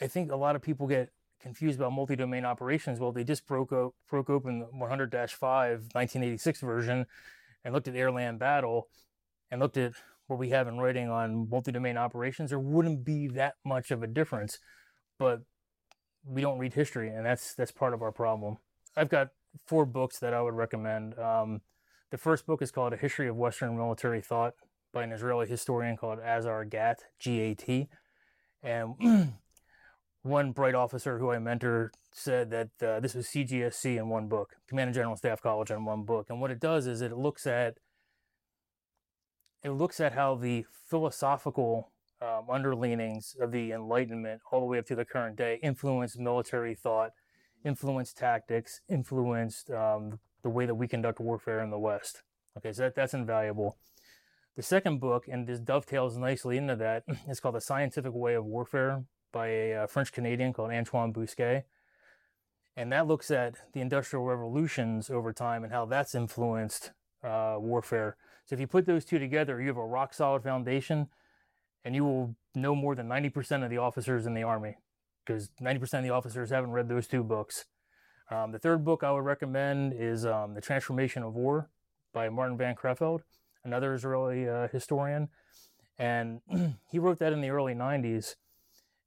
I- 0.01 0.07
think 0.07 0.31
a 0.31 0.35
lot 0.35 0.55
of 0.55 0.61
people 0.61 0.87
get 0.87 1.11
confused 1.39 1.79
about 1.79 1.93
multi-domain 1.93 2.43
operations. 2.43 2.99
Well, 2.99 3.11
they 3.13 3.23
just 3.23 3.47
broke 3.47 3.71
op- 3.71 3.95
broke 4.09 4.29
open 4.29 4.59
the 4.59 4.65
100-5 4.73 5.93
1986 5.93 6.59
version 6.61 7.05
and 7.63 7.73
looked 7.73 7.87
at 7.87 7.95
air-land 7.95 8.39
battle 8.39 8.89
and 9.51 9.61
looked 9.61 9.77
at 9.77 9.93
what 10.27 10.39
we 10.39 10.49
have 10.49 10.67
in 10.67 10.77
writing 10.77 11.09
on 11.09 11.49
multi-domain 11.49 11.97
operations. 11.97 12.49
There 12.49 12.59
wouldn't 12.59 13.05
be 13.05 13.27
that 13.29 13.55
much 13.65 13.91
of 13.91 14.03
a 14.03 14.07
difference, 14.07 14.59
but 15.17 15.41
we 16.25 16.41
don't 16.41 16.57
read 16.57 16.73
history, 16.73 17.09
and 17.09 17.25
that's 17.25 17.53
that's 17.53 17.71
part 17.71 17.93
of 17.93 18.01
our 18.01 18.11
problem. 18.11 18.57
I've 18.95 19.09
got 19.09 19.29
four 19.65 19.85
books 19.85 20.19
that 20.19 20.33
I 20.33 20.41
would 20.41 20.53
recommend. 20.53 21.17
Um, 21.17 21.61
the 22.11 22.17
first 22.17 22.45
book 22.45 22.61
is 22.61 22.71
called 22.71 22.93
A 22.93 22.97
History 22.97 23.27
of 23.27 23.35
Western 23.35 23.77
Military 23.77 24.21
Thought 24.21 24.55
by 24.91 25.03
an 25.03 25.11
Israeli 25.11 25.47
historian 25.47 25.95
called 25.97 26.19
Azar 26.19 26.65
Gat, 26.65 27.03
G 27.19 27.39
A 27.39 27.53
T. 27.53 27.87
And 28.63 28.95
one 30.23 30.51
bright 30.51 30.75
officer 30.75 31.19
who 31.19 31.31
I 31.31 31.39
mentor 31.39 31.91
said 32.11 32.49
that 32.49 32.69
uh, 32.81 32.99
this 32.99 33.13
was 33.13 33.27
CGSC 33.27 33.97
in 33.97 34.09
one 34.09 34.27
book, 34.27 34.55
Command 34.67 34.89
and 34.89 34.95
General 34.95 35.15
Staff 35.15 35.41
College 35.41 35.71
in 35.71 35.85
one 35.85 36.03
book. 36.03 36.27
And 36.29 36.41
what 36.41 36.51
it 36.51 36.59
does 36.59 36.87
is 36.87 37.01
it 37.01 37.15
looks 37.15 37.45
at 37.47 37.77
it 39.63 39.71
looks 39.71 39.99
at 39.99 40.13
how 40.13 40.35
the 40.35 40.65
philosophical 40.87 41.91
um, 42.21 42.45
underleanings 42.49 43.39
of 43.39 43.51
the 43.51 43.71
Enlightenment 43.71 44.41
all 44.51 44.59
the 44.59 44.65
way 44.65 44.79
up 44.79 44.85
to 44.87 44.95
the 44.95 45.05
current 45.05 45.35
day 45.35 45.59
influenced 45.63 46.19
military 46.19 46.75
thought, 46.75 47.11
influenced 47.63 48.17
tactics, 48.17 48.81
influenced 48.89 49.71
um, 49.71 50.19
the 50.43 50.49
way 50.49 50.65
that 50.65 50.75
we 50.75 50.87
conduct 50.87 51.19
warfare 51.19 51.61
in 51.61 51.69
the 51.69 51.79
West. 51.79 52.23
Okay, 52.57 52.73
so 52.73 52.83
that, 52.83 52.95
that's 52.95 53.13
invaluable. 53.13 53.77
The 54.55 54.63
second 54.63 54.99
book, 54.99 55.27
and 55.27 55.47
this 55.47 55.59
dovetails 55.59 56.17
nicely 56.17 56.57
into 56.57 56.75
that, 56.75 57.03
is 57.29 57.39
called 57.39 57.55
The 57.55 57.61
Scientific 57.61 58.13
Way 58.13 58.33
of 58.33 58.45
Warfare 58.45 59.03
by 59.31 59.47
a 59.47 59.83
uh, 59.83 59.87
French 59.87 60.11
Canadian 60.11 60.53
called 60.53 60.71
Antoine 60.71 61.13
Bousquet. 61.13 61.63
And 62.75 62.91
that 62.91 63.07
looks 63.07 63.29
at 63.31 63.55
the 63.73 63.81
industrial 63.81 64.25
revolutions 64.25 65.09
over 65.09 65.33
time 65.33 65.63
and 65.63 65.71
how 65.71 65.85
that's 65.85 66.15
influenced 66.15 66.91
uh, 67.23 67.55
warfare. 67.59 68.15
So 68.45 68.55
if 68.55 68.59
you 68.59 68.67
put 68.67 68.85
those 68.85 69.05
two 69.05 69.19
together, 69.19 69.61
you 69.61 69.67
have 69.67 69.77
a 69.77 69.85
rock 69.85 70.13
solid 70.13 70.43
foundation, 70.43 71.07
and 71.85 71.95
you 71.95 72.03
will 72.03 72.35
know 72.55 72.75
more 72.75 72.95
than 72.95 73.07
90% 73.07 73.63
of 73.63 73.69
the 73.69 73.77
officers 73.77 74.25
in 74.25 74.33
the 74.33 74.43
Army 74.43 74.77
because 75.25 75.49
90% 75.61 75.99
of 75.99 76.03
the 76.03 76.09
officers 76.09 76.49
haven't 76.49 76.71
read 76.71 76.89
those 76.89 77.07
two 77.07 77.23
books. 77.23 77.65
Um, 78.31 78.51
the 78.51 78.59
third 78.59 78.83
book 78.83 79.03
I 79.03 79.11
would 79.11 79.23
recommend 79.23 79.93
is 79.95 80.25
um, 80.25 80.53
The 80.53 80.61
Transformation 80.61 81.23
of 81.23 81.35
War 81.35 81.69
by 82.13 82.29
Martin 82.29 82.57
Van 82.57 82.75
Creveld, 82.75 83.21
another 83.63 83.93
Israeli 83.93 84.47
uh, 84.47 84.67
historian. 84.67 85.29
And 85.97 86.41
he 86.91 86.99
wrote 86.99 87.19
that 87.19 87.33
in 87.33 87.41
the 87.41 87.49
early 87.49 87.73
90s. 87.73 88.35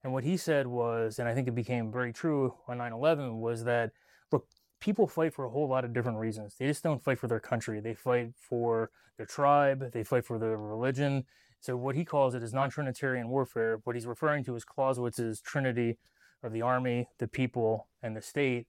And 0.05 0.13
what 0.13 0.25
he 0.25 0.37
said 0.37 0.67
was, 0.67 1.19
and 1.19 1.29
I 1.29 1.35
think 1.35 1.47
it 1.49 1.55
became 1.55 1.93
very 1.93 2.13
true 2.13 2.55
on 2.67 2.79
9 2.79 2.93
11, 2.93 3.41
was 3.41 3.65
that 3.65 3.93
look, 4.33 4.47
people 4.81 5.07
fight 5.07 5.33
for 5.33 5.45
a 5.45 5.51
whole 5.51 5.69
lot 5.69 5.85
of 5.85 5.93
different 5.93 6.19
reasons. 6.19 6.57
They 6.59 6.67
just 6.67 6.83
don't 6.83 7.03
fight 7.03 7.19
for 7.19 7.29
their 7.29 7.41
country, 7.41 7.81
they 7.81 7.95
fight 7.95 8.33
for 8.37 8.91
their 9.17 9.27
tribe, 9.27 9.93
they 9.93 10.03
fight 10.03 10.25
for 10.25 10.39
their 10.39 10.57
religion. 10.57 11.25
So 11.63 11.77
what 11.77 11.95
he 11.95 12.05
calls 12.05 12.35
it 12.35 12.43
is 12.43 12.53
non-Trinitarian 12.53 13.29
warfare. 13.29 13.81
What 13.85 13.95
he's 13.95 14.07
referring 14.07 14.43
to 14.45 14.57
is 14.57 14.65
Clausewitz's 14.65 15.41
Trinity 15.41 15.97
of 16.43 16.53
the 16.53 16.61
army, 16.61 17.07
the 17.19 17.29
people, 17.29 17.87
and 18.03 18.17
the 18.17 18.21
state. 18.21 18.67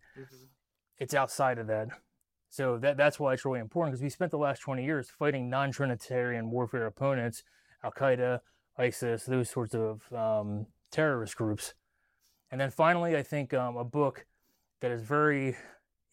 It's 0.99 1.15
outside 1.15 1.57
of 1.57 1.65
that. 1.67 1.87
So 2.49 2.77
that 2.77 2.95
that's 2.95 3.19
why 3.19 3.33
it's 3.33 3.45
really 3.45 3.59
important 3.59 3.93
because 3.93 4.03
we 4.03 4.09
spent 4.09 4.29
the 4.29 4.37
last 4.37 4.59
20 4.59 4.85
years 4.85 5.09
fighting 5.09 5.49
non-Trinitarian 5.49 6.51
warfare 6.51 6.85
opponents, 6.85 7.43
Al 7.83 7.91
Qaeda, 7.91 8.41
ISIS, 8.77 9.25
those 9.25 9.49
sorts 9.49 9.73
of 9.73 10.03
um, 10.13 10.67
terrorist 10.91 11.35
groups. 11.35 11.73
And 12.51 12.61
then 12.61 12.69
finally, 12.69 13.17
I 13.17 13.23
think 13.23 13.55
um, 13.55 13.75
a 13.75 13.83
book 13.83 14.27
that 14.81 14.91
is 14.91 15.01
very 15.01 15.57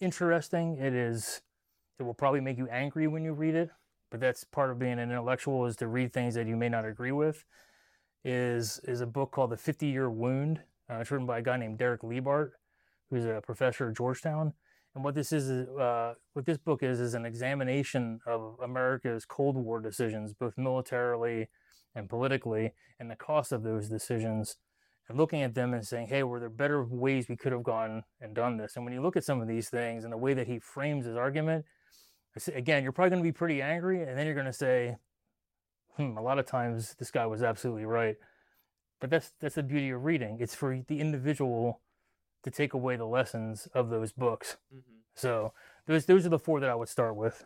interesting. 0.00 0.78
It 0.78 0.94
is. 0.94 1.42
It 1.98 2.04
will 2.04 2.14
probably 2.14 2.40
make 2.40 2.56
you 2.56 2.66
angry 2.68 3.06
when 3.06 3.22
you 3.22 3.34
read 3.34 3.54
it, 3.54 3.68
but 4.10 4.20
that's 4.20 4.44
part 4.44 4.70
of 4.70 4.78
being 4.78 4.98
an 4.98 5.10
intellectual 5.10 5.66
is 5.66 5.76
to 5.76 5.88
read 5.88 6.12
things 6.12 6.34
that 6.34 6.46
you 6.46 6.56
may 6.56 6.68
not 6.68 6.84
agree 6.84 7.12
with. 7.12 7.44
Is 8.24 8.80
is 8.84 9.00
a 9.00 9.06
book 9.06 9.30
called 9.30 9.50
The 9.50 9.56
Fifty 9.56 9.86
Year 9.86 10.10
Wound. 10.10 10.60
Uh, 10.90 10.96
it's 10.96 11.10
written 11.10 11.26
by 11.26 11.38
a 11.38 11.42
guy 11.42 11.56
named 11.56 11.78
Derek 11.78 12.02
Leebaert, 12.02 12.50
who's 13.08 13.24
a 13.24 13.40
professor 13.42 13.88
at 13.88 13.96
Georgetown. 13.96 14.52
And 14.94 15.04
what 15.04 15.14
this 15.14 15.32
is, 15.32 15.48
uh, 15.68 16.14
what 16.32 16.44
this 16.44 16.58
book 16.58 16.82
is, 16.82 17.00
is 17.00 17.14
an 17.14 17.24
examination 17.24 18.20
of 18.26 18.56
America's 18.62 19.24
Cold 19.24 19.56
War 19.56 19.80
decisions, 19.80 20.34
both 20.34 20.58
militarily 20.58 21.48
and 21.94 22.08
politically, 22.08 22.72
and 22.98 23.10
the 23.10 23.16
cost 23.16 23.52
of 23.52 23.62
those 23.62 23.88
decisions, 23.88 24.56
and 25.08 25.16
looking 25.16 25.42
at 25.42 25.54
them 25.54 25.72
and 25.72 25.86
saying, 25.86 26.08
"Hey, 26.08 26.22
were 26.22 26.40
there 26.40 26.50
better 26.50 26.84
ways 26.84 27.28
we 27.28 27.36
could 27.36 27.52
have 27.52 27.62
gone 27.62 28.04
and 28.20 28.34
done 28.34 28.56
this?" 28.56 28.76
And 28.76 28.84
when 28.84 28.92
you 28.92 29.00
look 29.00 29.16
at 29.16 29.24
some 29.24 29.40
of 29.40 29.48
these 29.48 29.70
things 29.70 30.04
and 30.04 30.12
the 30.12 30.18
way 30.18 30.34
that 30.34 30.48
he 30.48 30.58
frames 30.58 31.06
his 31.06 31.16
argument, 31.16 31.64
again, 32.54 32.82
you're 32.82 32.92
probably 32.92 33.10
going 33.10 33.22
to 33.22 33.28
be 33.28 33.32
pretty 33.32 33.62
angry, 33.62 34.02
and 34.02 34.16
then 34.16 34.26
you're 34.26 34.34
going 34.34 34.46
to 34.46 34.52
say, 34.52 34.96
"Hmm, 35.96 36.16
a 36.16 36.22
lot 36.22 36.38
of 36.38 36.46
times 36.46 36.94
this 36.98 37.10
guy 37.10 37.26
was 37.26 37.42
absolutely 37.42 37.84
right." 37.84 38.16
But 39.00 39.10
that's 39.10 39.32
that's 39.40 39.54
the 39.54 39.62
beauty 39.62 39.90
of 39.90 40.04
reading. 40.04 40.38
It's 40.40 40.54
for 40.54 40.80
the 40.86 41.00
individual 41.00 41.80
to 42.42 42.50
take 42.50 42.74
away 42.74 42.96
the 42.96 43.06
lessons 43.06 43.68
of 43.74 43.90
those 43.90 44.12
books. 44.12 44.56
So 45.14 45.52
those 45.86 46.06
those 46.06 46.26
are 46.26 46.30
the 46.30 46.38
four 46.38 46.60
that 46.60 46.70
I 46.70 46.74
would 46.74 46.88
start 46.88 47.16
with. 47.16 47.44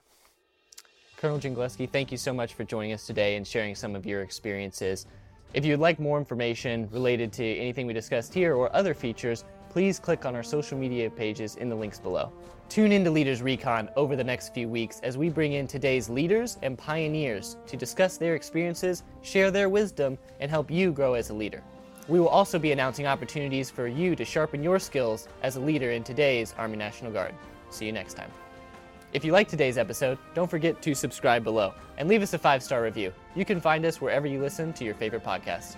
Colonel 1.16 1.38
Dziengeleski, 1.38 1.88
thank 1.88 2.12
you 2.12 2.18
so 2.18 2.34
much 2.34 2.54
for 2.54 2.64
joining 2.64 2.92
us 2.92 3.06
today 3.06 3.36
and 3.36 3.46
sharing 3.46 3.74
some 3.74 3.96
of 3.96 4.04
your 4.04 4.20
experiences. 4.22 5.06
If 5.54 5.64
you'd 5.64 5.78
like 5.78 5.98
more 6.00 6.18
information 6.18 6.88
related 6.90 7.32
to 7.34 7.44
anything 7.44 7.86
we 7.86 7.92
discussed 7.92 8.34
here 8.34 8.56
or 8.56 8.74
other 8.74 8.92
features, 8.92 9.44
please 9.74 9.98
click 9.98 10.24
on 10.24 10.36
our 10.36 10.42
social 10.44 10.78
media 10.78 11.10
pages 11.10 11.56
in 11.56 11.68
the 11.68 11.74
links 11.74 11.98
below. 11.98 12.32
Tune 12.68 12.92
into 12.92 13.10
Leaders 13.10 13.42
Recon 13.42 13.90
over 13.96 14.14
the 14.14 14.22
next 14.22 14.54
few 14.54 14.68
weeks 14.68 15.00
as 15.02 15.18
we 15.18 15.28
bring 15.28 15.54
in 15.54 15.66
today's 15.66 16.08
leaders 16.08 16.58
and 16.62 16.78
pioneers 16.78 17.56
to 17.66 17.76
discuss 17.76 18.16
their 18.16 18.36
experiences, 18.36 19.02
share 19.22 19.50
their 19.50 19.68
wisdom, 19.68 20.16
and 20.38 20.48
help 20.48 20.70
you 20.70 20.92
grow 20.92 21.14
as 21.14 21.30
a 21.30 21.34
leader. 21.34 21.60
We 22.06 22.20
will 22.20 22.28
also 22.28 22.56
be 22.56 22.70
announcing 22.70 23.08
opportunities 23.08 23.68
for 23.68 23.88
you 23.88 24.14
to 24.14 24.24
sharpen 24.24 24.62
your 24.62 24.78
skills 24.78 25.26
as 25.42 25.56
a 25.56 25.60
leader 25.60 25.90
in 25.90 26.04
today's 26.04 26.54
Army 26.56 26.76
National 26.76 27.10
Guard. 27.10 27.34
See 27.70 27.84
you 27.84 27.90
next 27.92 28.14
time. 28.14 28.30
If 29.12 29.24
you 29.24 29.32
like 29.32 29.48
today's 29.48 29.76
episode, 29.76 30.18
don't 30.34 30.48
forget 30.48 30.82
to 30.82 30.94
subscribe 30.94 31.42
below 31.42 31.74
and 31.98 32.08
leave 32.08 32.22
us 32.22 32.32
a 32.32 32.38
five 32.38 32.62
star 32.62 32.80
review. 32.80 33.12
You 33.34 33.44
can 33.44 33.60
find 33.60 33.84
us 33.84 34.00
wherever 34.00 34.28
you 34.28 34.40
listen 34.40 34.72
to 34.74 34.84
your 34.84 34.94
favorite 34.94 35.24
podcasts. 35.24 35.74